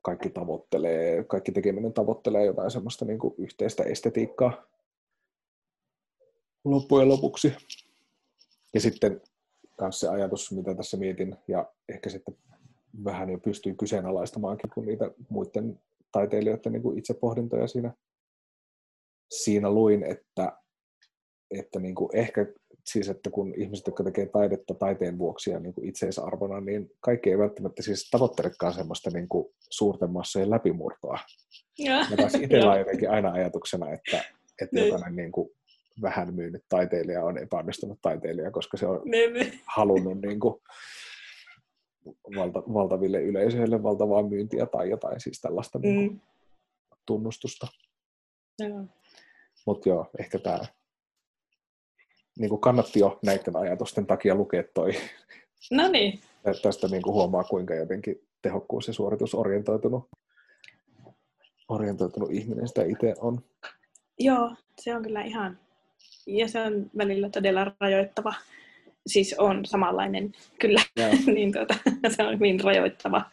kaikki 0.02 0.30
tavoittelee, 0.30 1.24
kaikki 1.24 1.52
tekeminen 1.52 1.92
tavoittelee 1.92 2.44
jotain 2.44 2.70
semmoista 2.70 3.04
niin 3.04 3.18
kuin 3.18 3.34
yhteistä 3.38 3.82
estetiikkaa 3.82 4.66
loppujen 6.64 7.08
lopuksi. 7.08 7.52
Ja 8.74 8.80
sitten 8.80 9.20
myös 9.80 10.00
se 10.00 10.08
ajatus, 10.08 10.52
mitä 10.52 10.74
tässä 10.74 10.96
mietin, 10.96 11.36
ja 11.48 11.72
ehkä 11.88 12.10
sitten 12.10 12.36
vähän 13.04 13.30
jo 13.30 13.38
pystyy 13.38 13.74
kyseenalaistamaankin, 13.74 14.70
kun 14.70 14.86
niitä 14.86 15.10
muiden 15.28 15.80
taiteilijoiden 16.12 16.72
niin 16.72 16.82
kuin 16.82 16.98
itsepohdintoja 16.98 17.66
siinä, 17.66 17.92
siinä 19.30 19.70
luin, 19.70 20.02
että, 20.04 20.52
että 21.50 21.80
niin 21.80 21.94
kuin 21.94 22.16
ehkä 22.16 22.46
siis, 22.86 23.08
että 23.08 23.30
kun 23.30 23.54
ihmiset, 23.56 23.86
jotka 23.86 24.04
tekee 24.04 24.26
taidetta 24.26 24.74
taiteen 24.74 25.18
vuoksi 25.18 25.50
ja 25.50 25.60
niin 25.60 25.74
kuin 25.74 25.88
itseisarvona, 25.88 26.60
niin 26.60 26.90
kaikki 27.00 27.30
ei 27.30 27.38
välttämättä 27.38 27.82
siis 27.82 28.10
tavoittelekaan 28.10 28.72
semmoista 28.72 29.10
niin 29.10 29.28
kuin 29.28 29.46
suurten 29.70 30.10
massojen 30.10 30.50
läpimurtoa. 30.50 31.18
Ja, 31.78 32.06
Ja 32.10 32.16
taas 32.16 32.34
itsellä 32.34 32.72
on 32.72 32.78
jotenkin 32.78 33.10
aina 33.10 33.32
ajatuksena, 33.32 33.90
että, 33.90 34.24
että 34.62 34.76
Niin. 34.76 34.86
jokainen 34.86 35.16
niin 35.16 35.32
kuin 35.32 35.50
vähän 36.02 36.34
myynyt 36.34 36.64
taiteilija 36.68 37.24
on 37.24 37.38
epäonnistunut 37.38 37.98
taiteilija, 38.02 38.50
koska 38.50 38.76
se 38.76 38.86
on 38.86 39.02
niin, 39.04 39.32
niin. 39.32 39.60
halunnut 39.66 40.20
niin 40.20 40.40
kuin 40.40 40.54
valta, 42.36 42.62
valtaville 42.74 43.22
yleisöille 43.22 43.82
valtavaa 43.82 44.22
myyntiä 44.22 44.66
tai 44.66 44.90
jotain 44.90 45.20
siis 45.20 45.40
tällaista 45.40 45.78
mm. 45.78 45.82
niin 45.82 46.10
Mm. 46.10 46.20
tunnustusta. 47.06 47.66
Joo. 48.58 48.84
Mutta 49.66 49.88
joo, 49.88 50.10
ehkä 50.18 50.38
tämä 50.38 50.60
niin 52.38 52.60
kannatti 52.60 52.98
jo 52.98 53.18
näiden 53.22 53.56
ajatusten 53.56 54.06
takia 54.06 54.34
lukea 54.34 54.64
toi. 54.74 54.92
No 55.70 55.88
niin, 55.88 56.20
Tästä 56.62 56.88
niin 56.88 57.02
kuin 57.02 57.14
huomaa, 57.14 57.44
kuinka 57.44 57.74
jotenkin 57.74 58.28
tehokkuus 58.42 58.86
ja 58.86 58.92
suoritusorientoitunut 58.92 60.08
orientoitunut 61.70 62.30
ihminen 62.32 62.68
sitä 62.68 62.84
itse 62.84 63.14
on. 63.20 63.44
joo, 64.18 64.54
se 64.80 64.96
on 64.96 65.02
kyllä 65.02 65.22
ihan, 65.22 65.58
ja 66.26 66.48
se 66.48 66.60
on 66.60 66.90
välillä 66.98 67.30
todella 67.30 67.72
rajoittava. 67.80 68.34
Siis 69.12 69.34
on 69.38 69.66
samanlainen, 69.66 70.32
kyllä, 70.60 70.80
niin 71.34 71.52
tuota, 71.52 71.74
se 72.16 72.22
on 72.22 72.34
hyvin 72.34 72.60
rajoittava 72.60 73.30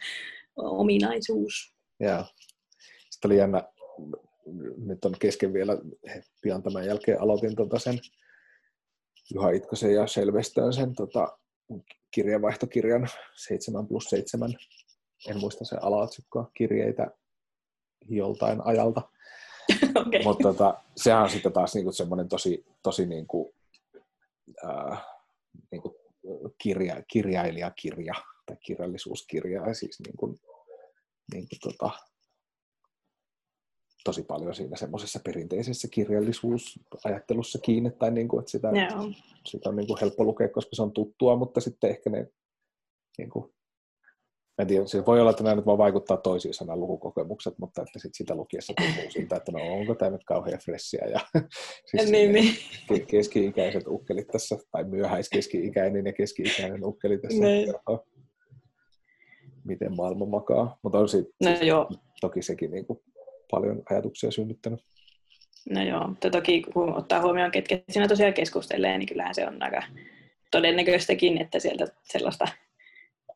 ominaisuus. 0.56 1.74
ja. 2.00 2.24
Sitten 3.10 3.28
oli 3.28 3.38
jännä, 3.38 3.62
nyt 4.76 5.04
on 5.04 5.14
kesken 5.20 5.52
vielä, 5.52 5.72
pian 6.42 6.62
tämän 6.62 6.86
jälkeen 6.86 7.20
aloitin 7.20 7.56
tota 7.56 7.78
sen 7.78 7.98
Juha 9.34 9.50
Itkosen 9.50 9.94
ja 9.94 10.06
Selvestön 10.06 10.72
sen 10.72 10.94
tota, 10.94 11.38
kirjavaihtokirjan 12.10 13.08
7 13.36 13.86
plus 13.86 14.04
7. 14.04 14.54
En 15.28 15.38
muista 15.38 15.64
sen 15.64 15.84
alaotsikkoa, 15.84 16.50
kirjeitä 16.54 17.10
joltain 18.08 18.60
ajalta. 18.64 19.02
Okei. 20.06 20.22
Mutta 20.24 20.42
tota, 20.42 20.82
sehän 20.96 21.22
on 21.22 21.30
sitten 21.30 21.52
taas 21.52 21.74
niinku 21.74 21.92
semmoinen 21.92 22.28
tosi, 22.28 22.64
tosi 22.82 23.06
niinku, 23.06 23.54
äh, 24.64 25.06
niinku 25.70 25.96
kirja, 26.58 27.02
kirjailijakirja 27.12 28.14
tai 28.46 28.56
kirjallisuuskirja. 28.66 29.66
Ja 29.66 29.74
siis 29.74 30.00
niinku, 30.00 30.38
niinku 31.32 31.56
tota, 31.62 31.90
tosi 34.04 34.22
paljon 34.22 34.54
siinä 34.54 34.76
semmoisessa 34.76 35.20
perinteisessä 35.24 35.88
kirjallisuusajattelussa 35.90 37.58
kiinni, 37.58 37.90
tai 37.90 38.10
niinku, 38.10 38.38
että 38.38 38.50
sitä, 38.50 38.68
Joo. 38.68 39.12
sitä 39.46 39.68
on 39.68 39.76
niinku 39.76 39.98
helppo 40.00 40.24
lukea, 40.24 40.48
koska 40.48 40.76
se 40.76 40.82
on 40.82 40.92
tuttua, 40.92 41.36
mutta 41.36 41.60
sitten 41.60 41.90
ehkä 41.90 42.10
ne, 42.10 42.28
niinku, 43.18 43.40
mä 43.40 43.57
en 44.58 44.66
tiedä, 44.66 44.86
siis 44.86 45.06
voi 45.06 45.20
olla, 45.20 45.30
että 45.30 45.42
nämä 45.42 45.56
nyt 45.56 45.66
vaan 45.66 45.78
vaikuttaa 45.78 46.16
toisiinsa 46.16 46.64
nämä 46.64 46.76
lukukokemukset, 46.76 47.54
mutta 47.58 47.82
että 47.82 47.98
sit 47.98 48.14
sitä 48.14 48.34
lukiessa 48.34 48.72
tuntuu 48.76 49.10
siltä, 49.10 49.36
että 49.36 49.52
no 49.52 49.58
onko 49.62 49.94
tämä 49.94 50.10
nyt 50.10 50.24
kauhean 50.24 50.58
fressiä 50.64 51.04
ja 51.12 51.20
siis 51.90 52.10
Niin, 52.10 52.32
niin. 52.32 52.54
ke- 52.92 53.04
keski-ikäiset 53.06 53.84
ukkelit 53.86 54.26
tässä, 54.26 54.58
tai 54.70 54.84
myöhäiskeski-ikäinen 54.84 56.06
ja 56.06 56.12
keski-ikäinen 56.12 56.84
ukkeli 56.84 57.18
tässä 57.18 57.44
Niin. 57.44 57.66
kertoo, 57.66 58.06
miten 59.64 59.96
maailma 59.96 60.26
makaa. 60.26 60.78
Mutta 60.82 60.98
on 60.98 61.08
sit, 61.08 61.26
No 61.42 61.50
joo, 61.50 61.90
toki 62.20 62.42
sekin 62.42 62.70
niin 62.70 62.86
kuin 62.86 62.98
paljon 63.50 63.82
ajatuksia 63.90 64.30
synnyttänyt. 64.30 64.80
no 65.70 65.82
joo, 65.82 66.08
mutta 66.08 66.30
toki 66.30 66.62
kun 66.62 66.94
ottaa 66.96 67.20
huomioon, 67.22 67.50
ketkä 67.50 67.78
siinä 67.90 68.08
tosiaan 68.08 68.34
keskustelee, 68.34 68.98
niin 68.98 69.08
kyllähän 69.08 69.34
se 69.34 69.46
on 69.46 69.62
aika 69.62 69.82
todennäköistäkin, 70.50 71.38
että 71.40 71.58
sieltä 71.58 71.86
sellaista 72.04 72.48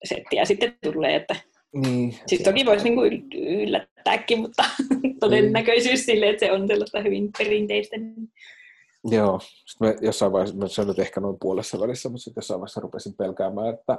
settiä 0.04 0.44
sitten 0.44 0.78
tulee, 0.92 1.16
että 1.16 1.36
Niin, 1.72 2.14
siis 2.26 2.42
toki 2.42 2.66
voisi 2.66 2.84
niinku 2.84 3.00
yl- 3.04 3.36
yllättääkin, 3.62 4.40
mutta 4.40 4.64
todennäköisyys 5.20 6.04
sille, 6.04 6.28
että 6.28 6.46
se 6.46 6.52
on 6.52 6.68
sellaista 6.68 7.00
hyvin 7.00 7.30
perinteistä. 7.38 7.96
niin- 7.96 8.32
Joo, 9.04 9.40
sitten 9.40 9.88
me 9.88 9.96
jossain 10.00 10.32
vaiheessa, 10.32 10.56
mä 10.56 11.02
ehkä 11.02 11.20
noin 11.20 11.36
puolessa 11.40 11.80
välissä, 11.80 12.08
mutta 12.08 12.24
sitten 12.24 12.40
jossain 12.40 12.60
vaiheessa 12.60 12.80
rupesin 12.80 13.14
pelkäämään, 13.14 13.74
että, 13.74 13.98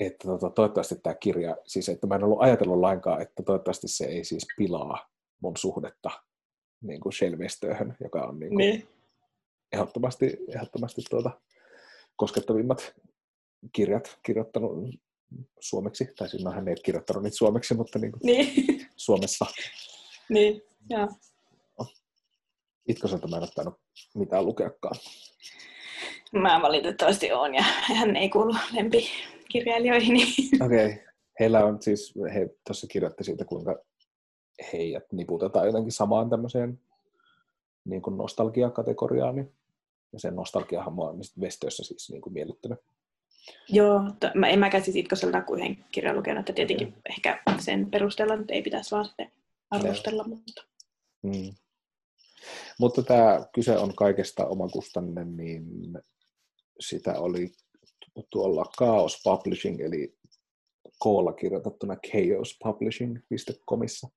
että 0.00 0.28
tota, 0.28 0.50
toivottavasti 0.50 0.94
tämä 1.02 1.14
kirja, 1.14 1.56
siis 1.66 1.88
että 1.88 2.06
mä 2.06 2.14
en 2.14 2.24
ollut 2.24 2.42
ajatellut 2.42 2.80
lainkaan, 2.80 3.22
että 3.22 3.42
toivottavasti 3.42 3.88
se 3.88 4.04
ei 4.04 4.24
siis 4.24 4.46
pilaa 4.56 5.08
mun 5.40 5.56
suhdetta 5.56 6.10
niin 6.80 7.00
kuin 7.00 7.12
Shelvestöhön, 7.12 7.96
joka 8.00 8.22
on 8.22 8.38
niin 8.40 8.48
kuin 8.50 8.58
Niin. 8.58 8.88
ehdottomasti, 9.72 10.38
ehdottomasti 10.54 11.02
tuota, 11.10 11.30
koskettavimmat 12.16 12.94
kirjat 13.72 14.18
kirjoittanut 14.22 14.94
suomeksi, 15.60 16.08
tai 16.18 16.28
siis 16.28 16.44
no 16.44 16.50
hän 16.50 16.68
ei 16.68 16.74
kirjoittanut 16.84 17.22
niitä 17.22 17.36
suomeksi, 17.36 17.74
mutta 17.74 17.98
niin 17.98 18.12
kuin 18.12 18.20
Niin. 18.24 18.86
Suomessa. 18.96 19.46
niin. 20.28 20.62
Joo. 20.90 21.08
Itkoselta 22.88 23.28
mä 23.28 23.36
en 23.36 23.42
ottanut 23.42 23.74
mitään 24.14 24.46
lukeakaan. 24.46 24.96
Mä 26.32 26.62
valitettavasti 26.62 27.32
oon 27.32 27.54
ja 27.54 27.62
hän 27.94 28.16
ei 28.16 28.28
kuulu 28.28 28.54
lempikirjailijoihin. 28.72 30.16
Okei. 30.64 30.86
Okay. 30.86 30.98
Heillä 31.40 31.64
on 31.64 31.82
siis, 31.82 32.14
he 32.34 32.50
tuossa 32.66 32.86
kirjoitti 32.86 33.24
siitä, 33.24 33.44
kuinka 33.44 33.78
heidät 34.72 35.12
niputetaan 35.12 35.66
jotenkin 35.66 35.92
samaan 35.92 36.30
tämmöiseen 36.30 36.80
niin 37.84 38.02
kuin 38.02 38.16
nostalgiakategoriaan. 38.16 39.36
Niin, 39.36 39.52
ja 40.12 40.20
sen 40.20 40.36
nostalgiahan 40.36 40.92
mua 40.92 41.08
on 41.08 41.20
Vestössä 41.40 41.84
siis 41.84 42.10
niin 42.10 42.22
kuin 42.22 42.32
miellyttänyt. 42.32 42.78
Joo, 43.68 44.00
to, 44.20 44.30
mä, 44.34 44.48
en 44.48 44.58
mäkään 44.58 44.84
siis 44.84 44.96
Itkoselta 44.96 45.42
kuin 45.42 45.60
yhden 45.60 45.84
kirjan 45.92 46.16
lukenut, 46.16 46.40
että 46.40 46.52
tietenkin 46.52 46.88
Okei. 46.88 47.00
ehkä 47.10 47.42
sen 47.58 47.90
perusteella 47.90 48.36
nyt 48.36 48.50
ei 48.50 48.62
pitäisi 48.62 48.90
vaan 48.90 49.04
sitten 49.04 49.32
arvostella, 49.70 50.24
mutta 50.24 50.62
Mm. 51.22 51.54
Mutta 52.80 53.02
tämä 53.02 53.46
kyse 53.54 53.78
on 53.78 53.94
kaikesta 53.94 54.46
omakustanne, 54.46 55.24
niin 55.24 55.64
sitä 56.80 57.20
oli 57.20 57.52
tuolla 58.30 58.64
Chaos 58.78 59.20
Publishing, 59.24 59.80
eli 59.80 60.14
koolla 60.98 61.32
kirjoitettuna 61.32 61.96
chaospublishing.comissa 61.96 64.08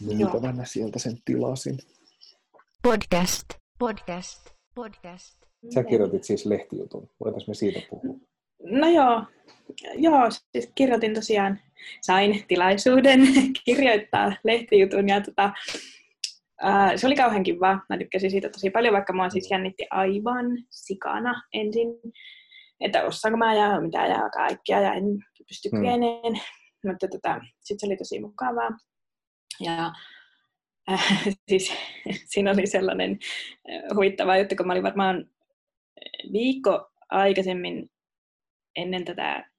myytävänä 0.00 0.64
sieltä 0.64 0.98
sen 0.98 1.18
tilasin. 1.24 1.78
Podcast, 2.82 3.44
podcast, 3.78 4.50
podcast. 4.74 5.36
Sä 5.74 5.84
kirjoitit 5.84 6.24
siis 6.24 6.46
lehtijutun. 6.46 7.10
Voitaisiin 7.24 7.50
me 7.50 7.54
siitä 7.54 7.80
puhua? 7.90 8.16
No 8.64 8.88
joo, 8.88 9.24
joo, 9.96 10.30
siis 10.52 10.72
kirjoitin 10.74 11.14
tosiaan, 11.14 11.60
sain 12.02 12.44
tilaisuuden 12.48 13.20
kirjoittaa 13.64 14.32
lehtijutun 14.44 15.08
ja 15.08 15.20
tota, 15.20 15.52
ää, 16.62 16.96
se 16.96 17.06
oli 17.06 17.16
kauhean 17.16 17.42
kiva. 17.42 17.78
Mä 17.88 17.98
tykkäsin 17.98 18.30
siitä 18.30 18.48
tosi 18.48 18.70
paljon, 18.70 18.94
vaikka 18.94 19.12
mua 19.12 19.30
siis 19.30 19.50
jännitti 19.50 19.86
aivan 19.90 20.46
sikana 20.70 21.42
ensin, 21.52 21.88
että 22.80 23.04
osaanko 23.04 23.36
mä 23.36 23.54
ja 23.54 23.80
mitä 23.80 24.06
ja 24.06 24.30
kaikkia 24.30 24.80
ja 24.80 24.94
en 24.94 25.04
pysty 25.48 25.68
Hmm. 25.68 25.80
kykeneen. 25.80 26.40
mutta 26.86 27.08
tota, 27.08 27.40
sitten 27.60 27.80
se 27.80 27.86
oli 27.86 27.96
tosi 27.96 28.20
mukavaa. 28.20 28.70
Ja 29.60 29.92
äh, 30.90 31.24
siis 31.48 31.72
siinä 32.32 32.50
oli 32.50 32.66
sellainen 32.66 33.18
äh, 33.70 33.96
huvittava 33.96 34.36
juttu, 34.36 34.56
kun 34.56 34.66
mä 34.66 34.72
olin 34.72 34.82
varmaan 34.82 35.30
viikko 36.32 36.90
aikaisemmin 37.10 37.90
ennen 38.76 39.04
tätä 39.04 39.50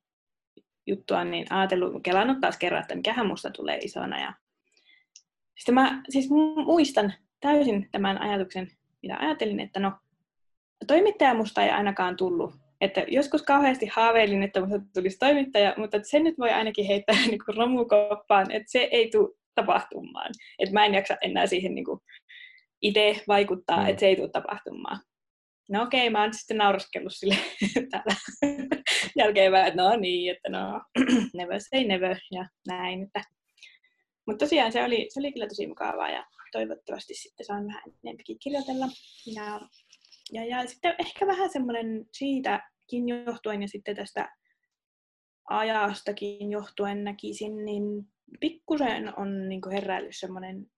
juttua, 0.87 1.23
niin 1.23 1.53
ajatellut, 1.53 2.03
kelannut 2.03 2.39
taas 2.41 2.57
kerran, 2.57 2.81
että 2.81 2.95
mikähän 2.95 3.27
musta 3.27 3.49
tulee 3.49 3.77
isona. 3.77 4.21
Ja 4.21 4.33
sitten 5.59 5.75
mä 5.75 6.01
siis 6.09 6.29
muistan 6.65 7.13
täysin 7.39 7.89
tämän 7.91 8.21
ajatuksen, 8.21 8.71
mitä 9.01 9.17
ajattelin, 9.19 9.59
että 9.59 9.79
no, 9.79 9.91
toimittaja 10.87 11.33
musta 11.33 11.63
ei 11.63 11.69
ainakaan 11.69 12.17
tullut. 12.17 12.53
Että 12.81 13.05
joskus 13.07 13.41
kauheasti 13.41 13.85
haaveilin, 13.85 14.43
että 14.43 14.61
musta 14.61 14.79
tulisi 14.93 15.19
toimittaja, 15.19 15.73
mutta 15.77 15.97
sen 16.03 16.23
nyt 16.23 16.37
voi 16.39 16.49
ainakin 16.49 16.87
heittää 16.87 17.15
niin 17.27 17.39
kuin 17.45 17.57
romukoppaan, 17.57 18.51
että 18.51 18.71
se 18.71 18.79
ei 18.91 19.09
tule 19.09 19.29
tapahtumaan. 19.55 20.31
Että 20.59 20.73
mä 20.73 20.85
en 20.85 20.93
jaksa 20.93 21.17
enää 21.21 21.47
siihen 21.47 21.75
niin 21.75 21.85
kuin 21.85 21.99
itse 22.81 23.23
vaikuttaa, 23.27 23.83
mm. 23.83 23.89
että 23.89 23.99
se 23.99 24.07
ei 24.07 24.15
tule 24.15 24.29
tapahtumaan. 24.29 24.99
No 25.69 25.81
okei, 25.83 25.99
okay, 25.99 26.09
mä 26.09 26.21
oon 26.21 26.33
sitten 26.33 26.57
nauraskellut 26.57 27.13
sille 27.15 27.35
täällä 27.91 28.15
jälkeen, 29.19 29.55
että 29.55 29.83
no 29.83 29.95
niin, 29.95 30.31
että 30.31 30.49
no 30.49 30.81
never 31.33 31.59
say 31.59 31.83
never 31.83 32.17
ja 32.31 32.45
näin. 32.67 33.03
Että. 33.03 33.23
Mutta 34.25 34.45
tosiaan 34.45 34.71
se 34.71 34.83
oli, 34.83 35.07
se 35.09 35.19
oli 35.19 35.31
kyllä 35.31 35.47
tosi 35.47 35.67
mukavaa 35.67 36.09
ja 36.09 36.25
toivottavasti 36.51 37.13
sitten 37.13 37.45
saan 37.45 37.67
vähän 37.67 37.83
enempikin 38.03 38.39
kirjoitella. 38.39 38.85
Ja, 39.35 39.61
ja, 40.31 40.45
ja 40.45 40.67
sitten 40.67 40.95
ehkä 40.99 41.27
vähän 41.27 41.49
semmoinen 41.49 42.05
siitäkin 42.11 43.09
johtuen 43.25 43.61
ja 43.61 43.67
sitten 43.67 43.95
tästä 43.95 44.29
ajastakin 45.49 46.51
johtuen 46.51 47.03
näkisin, 47.03 47.65
niin 47.65 47.83
pikkusen 48.39 49.19
on 49.19 49.49
niin 49.49 49.61
heräillyt 49.71 50.15
semmoinen, 50.15 50.71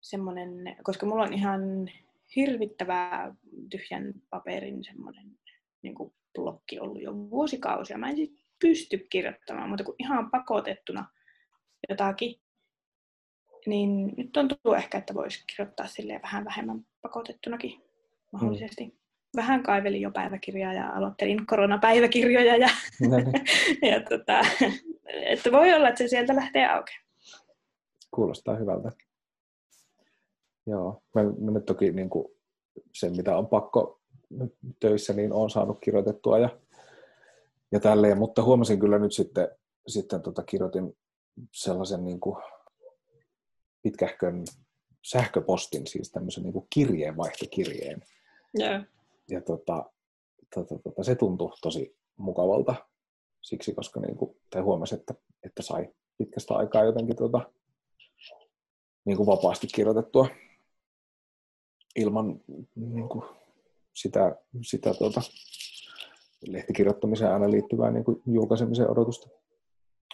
semmoinen, 0.00 0.50
koska 0.82 1.06
mulla 1.06 1.22
on 1.22 1.34
ihan 1.34 1.60
hirvittävää 2.36 3.34
tyhjän 3.70 4.14
paperin 4.30 4.84
semmoinen 4.84 5.38
niin 5.88 6.12
blokki 6.34 6.80
ollut 6.80 7.02
jo 7.02 7.12
vuosikausia. 7.14 7.98
Mä 7.98 8.10
en 8.10 8.16
siis 8.16 8.30
pysty 8.60 9.06
kirjoittamaan, 9.10 9.68
mutta 9.68 9.84
kun 9.84 9.94
ihan 9.98 10.30
pakotettuna 10.30 11.10
jotakin, 11.88 12.40
niin 13.66 14.12
nyt 14.16 14.32
tuntuu 14.32 14.74
ehkä, 14.76 14.98
että 14.98 15.14
voisi 15.14 15.44
kirjoittaa 15.46 15.86
silleen 15.86 16.22
vähän 16.22 16.44
vähemmän 16.44 16.86
pakotettunakin 17.02 17.82
mahdollisesti. 18.32 18.84
Mm. 18.84 18.92
Vähän 19.36 19.62
kaivelin 19.62 20.00
jo 20.00 20.10
päiväkirjaa 20.10 20.72
ja 20.72 20.90
aloittelin 20.90 21.46
koronapäiväkirjoja. 21.46 22.56
Ja, 22.56 22.68
no 23.08 23.16
niin. 23.16 23.32
ja 23.92 24.00
tota, 24.00 24.40
että 25.06 25.52
voi 25.52 25.74
olla, 25.74 25.88
että 25.88 25.98
se 25.98 26.08
sieltä 26.08 26.36
lähtee 26.36 26.66
auki. 26.66 26.92
Kuulostaa 28.14 28.56
hyvältä. 28.56 28.92
Joo, 30.66 31.02
mä, 31.14 31.22
mä 31.22 31.50
nyt 31.50 31.64
toki 31.64 31.92
niin 31.92 32.10
kuin 32.10 32.28
sen, 32.94 33.16
mitä 33.16 33.36
on 33.36 33.46
pakko 33.46 33.97
töissä, 34.80 35.12
niin 35.12 35.32
on 35.32 35.50
saanut 35.50 35.78
kirjoitettua 35.80 36.38
ja, 36.38 36.58
ja 37.72 37.80
tälleen, 37.80 38.18
mutta 38.18 38.42
huomasin 38.42 38.80
kyllä 38.80 38.98
nyt 38.98 39.12
sitten, 39.12 39.48
sitten 39.86 40.22
tota, 40.22 40.42
kirjoitin 40.42 40.96
sellaisen 41.52 42.04
niin 42.04 42.20
kuin 42.20 42.36
pitkähkön 43.82 44.44
sähköpostin, 45.04 45.86
siis 45.86 46.12
tämmöisen 46.12 46.44
niin 46.44 46.66
kirjeenvaihtokirjeen. 46.74 48.02
Yeah. 48.60 48.84
Ja 49.30 49.40
tota, 49.40 49.90
tota, 50.54 50.78
tota, 50.78 51.02
se 51.02 51.14
tuntui 51.14 51.52
tosi 51.62 51.96
mukavalta 52.16 52.74
siksi, 53.42 53.74
koska 53.74 54.00
niin 54.00 54.16
kuin, 54.16 54.36
tai 54.50 54.62
huomasi, 54.62 54.94
että, 54.94 55.14
että 55.42 55.62
sai 55.62 55.88
pitkästä 56.18 56.54
aikaa 56.54 56.84
jotenkin 56.84 57.16
tota, 57.16 57.52
niin 59.04 59.16
kuin 59.16 59.26
vapaasti 59.26 59.66
kirjoitettua 59.66 60.28
ilman 61.96 62.40
niin 62.74 63.08
kuin, 63.08 63.24
sitä, 64.00 64.36
sitä 64.62 64.94
tuota, 64.94 65.20
lehtikirjoittamiseen 66.46 67.32
aina 67.32 67.50
liittyvää 67.50 67.90
niin 67.90 68.04
kuin 68.04 68.22
julkaisemisen 68.26 68.90
odotusta. 68.90 69.28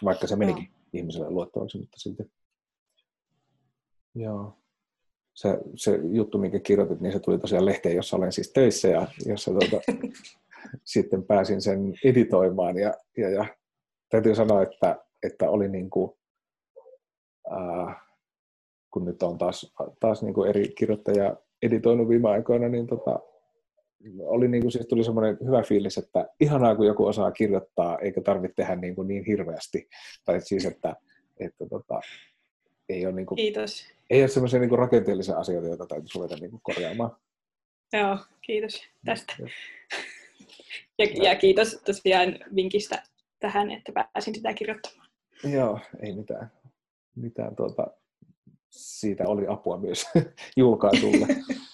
Vaikka 0.05 0.27
se 0.27 0.35
menikin 0.35 0.63
no. 0.63 0.79
ihmiselle 0.93 1.29
luettavaksi, 1.29 1.77
mutta 1.77 1.99
silti. 1.99 2.23
Joo. 4.15 4.57
Se, 5.33 5.59
se 5.75 5.99
juttu, 6.11 6.37
minkä 6.37 6.59
kirjoitit, 6.59 7.01
niin 7.01 7.13
se 7.13 7.19
tuli 7.19 7.37
tosiaan 7.37 7.65
lehteen, 7.65 7.95
jossa 7.95 8.17
olen 8.17 8.31
siis 8.31 8.53
töissä 8.53 8.87
ja 8.87 9.07
jossa 9.25 9.51
tuota, 9.51 9.91
sitten 10.83 11.23
pääsin 11.23 11.61
sen 11.61 11.93
editoimaan. 12.03 12.77
Ja, 12.77 12.93
ja, 13.17 13.29
ja 13.29 13.45
täytyy 14.09 14.35
sanoa, 14.35 14.61
että, 14.63 15.05
että 15.23 15.49
oli 15.49 15.69
niin 15.69 15.89
kuin, 15.89 16.11
ää, 17.49 18.05
kun 18.91 19.05
nyt 19.05 19.23
on 19.23 19.37
taas, 19.37 19.73
taas 19.99 20.23
niin 20.23 20.33
kuin 20.33 20.49
eri 20.49 20.67
kirjoittajia 20.77 21.35
editoinut 21.63 22.09
viime 22.09 22.29
aikoina, 22.29 22.69
niin 22.69 22.87
tota, 22.87 23.19
oli 24.19 24.47
niin 24.47 24.61
kuin, 24.61 24.71
siis 24.71 24.87
tuli 24.87 25.03
semmoinen 25.03 25.37
hyvä 25.45 25.61
fiilis, 25.61 25.97
että 25.97 26.29
ihanaa 26.39 26.75
kun 26.75 26.85
joku 26.85 27.05
osaa 27.05 27.31
kirjoittaa, 27.31 27.99
eikä 27.99 28.21
tarvitse 28.21 28.55
tehdä 28.55 28.75
niin, 28.75 28.95
kuin 28.95 29.07
niin 29.07 29.25
hirveästi. 29.25 29.89
Tai 30.25 30.41
siis, 30.41 30.65
että, 30.65 30.95
että 31.39 31.65
tota, 31.69 31.99
ei 32.89 33.05
ole, 33.05 33.15
niin 33.15 33.25
kuin, 33.25 33.35
kiitos. 33.35 33.85
ei 34.09 34.21
ole 34.21 34.27
semmoisia 34.27 34.59
niin 34.59 34.69
kuin 34.69 34.79
rakenteellisia 34.79 35.37
asioita, 35.37 35.67
joita 35.67 35.85
täytyy 35.85 36.07
ruveta 36.15 36.35
niin 36.35 36.51
kuin 36.51 36.61
korjaamaan. 36.63 37.11
Joo, 37.93 38.17
kiitos 38.41 38.83
tästä. 39.05 39.35
Ja, 40.97 41.05
ja 41.23 41.35
kiitos 41.35 41.81
tosiaan 41.85 42.39
vinkistä 42.55 43.03
tähän, 43.39 43.71
että 43.71 43.91
pääsin 43.91 44.35
sitä 44.35 44.53
kirjoittamaan. 44.53 45.09
Joo, 45.43 45.79
ei 45.99 46.15
mitään. 46.15 46.51
mitään 47.15 47.55
tuota, 47.55 47.87
siitä 48.69 49.27
oli 49.27 49.47
apua 49.47 49.77
myös 49.77 50.05
julkaisulle. 50.57 51.27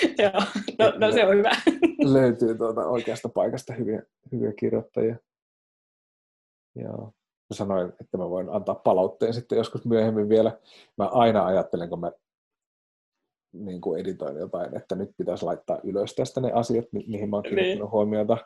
Joo, 0.22 0.42
no, 0.78 0.98
no 0.98 1.12
se 1.12 1.26
on 1.26 1.36
hyvä. 1.36 1.50
löytyy 2.18 2.54
tuota 2.54 2.86
oikeasta 2.86 3.28
paikasta 3.28 3.72
hyviä, 3.72 4.02
hyviä 4.32 4.52
kirjoittajia. 4.52 5.16
Joo. 6.74 7.12
Mä 7.50 7.56
sanoin, 7.56 7.92
että 8.00 8.18
mä 8.18 8.30
voin 8.30 8.50
antaa 8.50 8.74
palautteen 8.74 9.34
sitten 9.34 9.56
joskus 9.56 9.84
myöhemmin 9.84 10.28
vielä. 10.28 10.58
Mä 10.98 11.06
aina 11.06 11.46
ajattelen, 11.46 11.88
kun 11.88 12.00
mä 12.00 12.12
niin 13.52 13.80
kuin 13.80 14.00
editoin 14.00 14.36
jotain, 14.36 14.76
että 14.76 14.94
nyt 14.94 15.10
pitäisi 15.16 15.44
laittaa 15.44 15.78
ylös 15.84 16.14
tästä 16.14 16.40
ne 16.40 16.52
asiat, 16.52 16.84
mihin 16.92 17.30
mä 17.30 17.36
oon 17.36 17.42
kiinnittänyt 17.42 17.78
niin. 17.78 17.90
huomiota. 17.90 18.38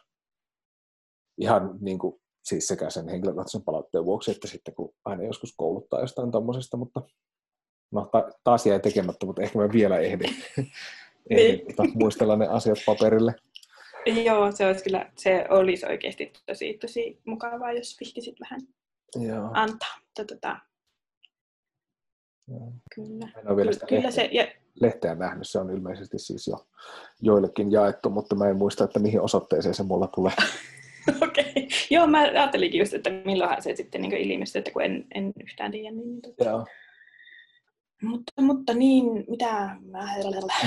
Ihan 1.39 1.79
niin 1.81 1.99
kuin, 1.99 2.21
siis 2.45 2.69
sekä 2.69 2.91
sen 2.91 3.09
henkilökohtaisen 3.09 3.63
palautteen 3.63 4.05
vuoksi, 4.05 4.31
että 4.31 4.49
sitten 4.49 4.75
kun 4.75 4.95
aina 5.05 5.25
joskus 5.25 5.55
kouluttaa 5.57 6.01
jostain 6.01 6.31
tommosesta, 6.31 6.77
mutta 6.77 7.03
no 7.93 8.09
ta- 8.13 8.31
taas 8.45 8.67
jäi 8.67 8.81
tekemättä, 8.81 9.27
mutta 9.27 9.43
ehkä 9.43 9.59
mä 9.59 9.69
vielä 9.73 9.99
ehdin 9.99 10.31
niin. 11.37 11.67
tota, 11.67 11.85
muistella 11.95 12.37
ne 12.37 12.47
asiat 12.47 12.79
paperille. 12.87 13.35
Joo, 14.25 14.53
se 14.53 14.67
olisi 14.67 14.85
kyllä, 14.85 15.11
se 15.17 15.47
olisi 15.51 15.87
oikeasti 15.87 16.33
tosi, 16.47 16.79
tosi 16.81 17.21
mukavaa, 17.25 17.73
jos 17.73 17.97
vihtisit 18.01 18.35
vähän 18.41 18.61
Joo. 19.17 19.51
antaa. 19.53 19.99
Tota, 20.17 20.57
Joo. 22.49 22.73
Kyllä. 22.95 23.29
En 23.39 23.49
ole 23.49 23.57
vielä 23.57 23.73
sitä 23.73 23.87
kyllä 23.87 24.03
lehteä, 24.03 24.25
se, 24.25 24.29
ja... 24.33 24.47
lehteä 24.81 25.15
nähnyt, 25.15 25.49
se 25.49 25.59
on 25.59 25.71
ilmeisesti 25.71 26.19
siis 26.19 26.47
jo 26.47 26.67
joillekin 27.23 27.73
jaettu, 27.73 28.11
mutta 28.11 28.35
mä 28.35 28.49
en 28.49 28.57
muista, 28.57 28.85
että 28.85 28.99
mihin 28.99 29.21
osoitteeseen 29.21 29.75
se 29.75 29.83
mulla 29.83 30.07
tulee. 30.07 30.33
Okei. 31.23 31.45
Okay. 31.51 31.69
Joo, 31.91 32.07
mä 32.07 32.19
ajattelinkin 32.21 32.79
just, 32.79 32.95
että 32.95 33.11
milloinhan 33.11 33.63
se 33.63 33.77
sitten 33.77 34.03
niin 34.03 34.13
ilmestyi, 34.15 34.59
että 34.59 34.71
kun 34.71 34.83
en, 34.83 35.07
en 35.15 35.33
yhtään 35.43 35.71
tiedä. 35.71 35.97
Niin, 35.97 36.23
tota... 36.23 36.45
Joo. 36.45 36.67
Mutta, 38.03 38.43
mutta 38.43 38.75
niin, 38.75 39.05
mitä... 39.29 39.77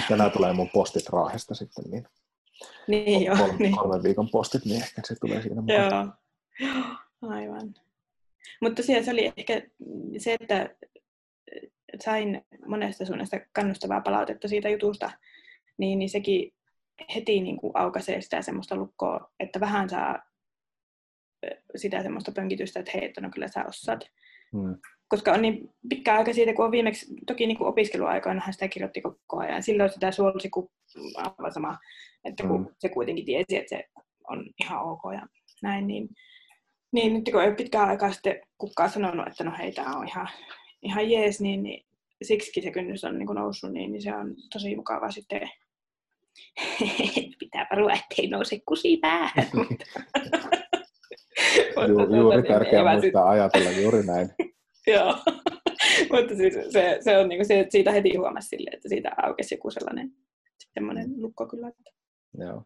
Tänään 0.07 0.31
tulee 0.31 0.53
mun 0.53 0.69
postit 0.73 1.09
Raahesta 1.09 1.55
sitten, 1.55 1.85
niin, 1.91 2.07
niin 2.87 3.25
joo, 3.25 3.37
kolme, 3.37 3.55
niin. 3.59 3.75
kolmen 3.75 4.03
viikon 4.03 4.29
postit, 4.29 4.65
niin 4.65 4.81
ehkä 4.81 5.01
se 5.05 5.15
tulee 5.15 5.41
siinä 5.41 5.61
mukaan. 5.61 6.13
Joo, 6.59 7.29
aivan. 7.29 7.73
Mutta 8.61 8.81
tosiaan 8.81 9.03
se 9.03 9.11
oli 9.11 9.33
ehkä 9.37 9.61
se, 10.17 10.33
että 10.39 10.75
sain 12.03 12.45
monesta 12.67 13.05
suunnasta 13.05 13.37
kannustavaa 13.53 14.01
palautetta 14.01 14.47
siitä 14.47 14.69
jutusta, 14.69 15.11
niin, 15.77 15.99
niin 15.99 16.09
sekin 16.09 16.53
heti 17.15 17.41
niin 17.41 17.57
kuin 17.57 17.71
aukaisee 17.75 18.21
sitä 18.21 18.41
semmoista 18.41 18.75
lukkoa, 18.75 19.31
että 19.39 19.59
vähän 19.59 19.89
saa 19.89 20.19
sitä 21.75 22.03
semmoista 22.03 22.31
pönkitystä, 22.31 22.79
että 22.79 22.91
hei, 22.95 23.05
että 23.05 23.21
no 23.21 23.29
kyllä 23.29 23.47
sä 23.47 23.65
osaat. 23.67 24.03
Hmm 24.51 24.75
koska 25.13 25.31
on 25.31 25.41
niin 25.41 25.69
pitkä 25.89 26.15
aika 26.15 26.33
siitä, 26.33 26.53
kun 26.53 26.65
on 26.65 26.71
viimeksi, 26.71 27.15
toki 27.27 27.47
niin 27.47 27.57
kuin 27.57 27.67
opiskeluaikoinahan 27.67 28.53
sitä 28.53 28.67
kirjoitti 28.67 29.01
koko 29.01 29.37
ajan. 29.37 29.63
Silloin 29.63 29.89
sitä 29.89 30.11
suolsi 30.11 30.49
kuin 30.49 30.69
aivan 31.15 31.53
sama, 31.53 31.77
että 32.25 32.47
kun 32.47 32.59
mm. 32.59 32.67
se 32.79 32.89
kuitenkin 32.89 33.25
tiesi, 33.25 33.57
että 33.57 33.69
se 33.69 33.85
on 34.29 34.45
ihan 34.63 34.81
ok 34.81 35.01
ja 35.13 35.27
näin, 35.61 35.87
niin, 35.87 36.09
niin 36.91 37.13
nyt 37.13 37.29
kun 37.31 37.41
ei 37.41 37.47
ole 37.47 37.55
pitkään 37.55 37.89
aikaa 37.89 38.11
sitten 38.11 38.41
kukaan 38.57 38.89
sanonut, 38.89 39.27
että 39.27 39.43
no 39.43 39.51
hei, 39.57 39.71
tämä 39.71 39.97
on 39.97 40.07
ihan, 40.07 40.29
ihan 40.81 41.09
jees, 41.09 41.41
niin, 41.41 41.63
niin 41.63 41.85
siksi 42.21 42.61
se 42.61 42.71
kynnys 42.71 43.03
on 43.03 43.19
niin 43.19 43.27
kuin 43.27 43.37
noussut, 43.37 43.71
niin, 43.73 43.91
niin 43.91 44.01
se 44.01 44.15
on 44.15 44.35
tosi 44.53 44.75
mukava 44.75 45.11
sitten 45.11 45.49
pitää 47.39 47.67
varoa, 47.71 47.93
ettei 47.93 48.27
nouse 48.27 48.59
kusi 48.65 48.97
päähän. 48.97 49.47
Ju, 51.87 52.15
juuri 52.15 52.43
tärkeää 52.43 52.93
muistaa 52.93 53.29
ajatella 53.29 53.69
juuri 53.71 54.03
näin. 54.03 54.29
Joo. 54.87 55.15
Mutta 56.11 56.35
siis 56.35 56.53
se, 56.69 56.97
se 57.01 57.17
on 57.17 57.29
niinku 57.29 57.45
se, 57.45 57.65
siitä 57.69 57.91
heti 57.91 58.15
huomasi 58.15 58.47
sille, 58.47 58.69
että 58.73 58.89
siitä 58.89 59.11
aukesi 59.23 59.55
joku 59.55 59.71
sellainen 59.71 60.11
semmoinen 60.73 61.21
lukko 61.21 61.47
kyllä. 61.47 61.71
Joo. 62.37 62.63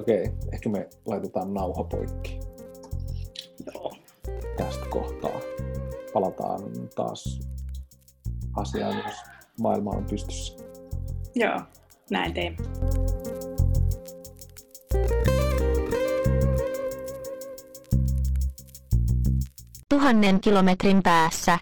Okei, 0.00 0.30
ehkä 0.52 0.68
me 0.68 0.88
laitetaan 1.06 1.54
nauha 1.54 1.84
poikki 1.84 2.40
Joo. 3.66 3.92
tästä 4.56 4.86
kohtaa. 4.90 5.40
Palataan 6.12 6.62
taas 6.94 7.40
asiaan, 8.56 8.96
jos 9.06 9.16
maailma 9.60 9.90
on 9.90 10.04
pystyssä. 10.10 10.64
Joo, 11.34 11.60
näin 12.10 12.34
tein. 12.34 12.56
Tuhannen 19.92 20.40
kilometrin 20.40 21.02
päässä 21.02 21.58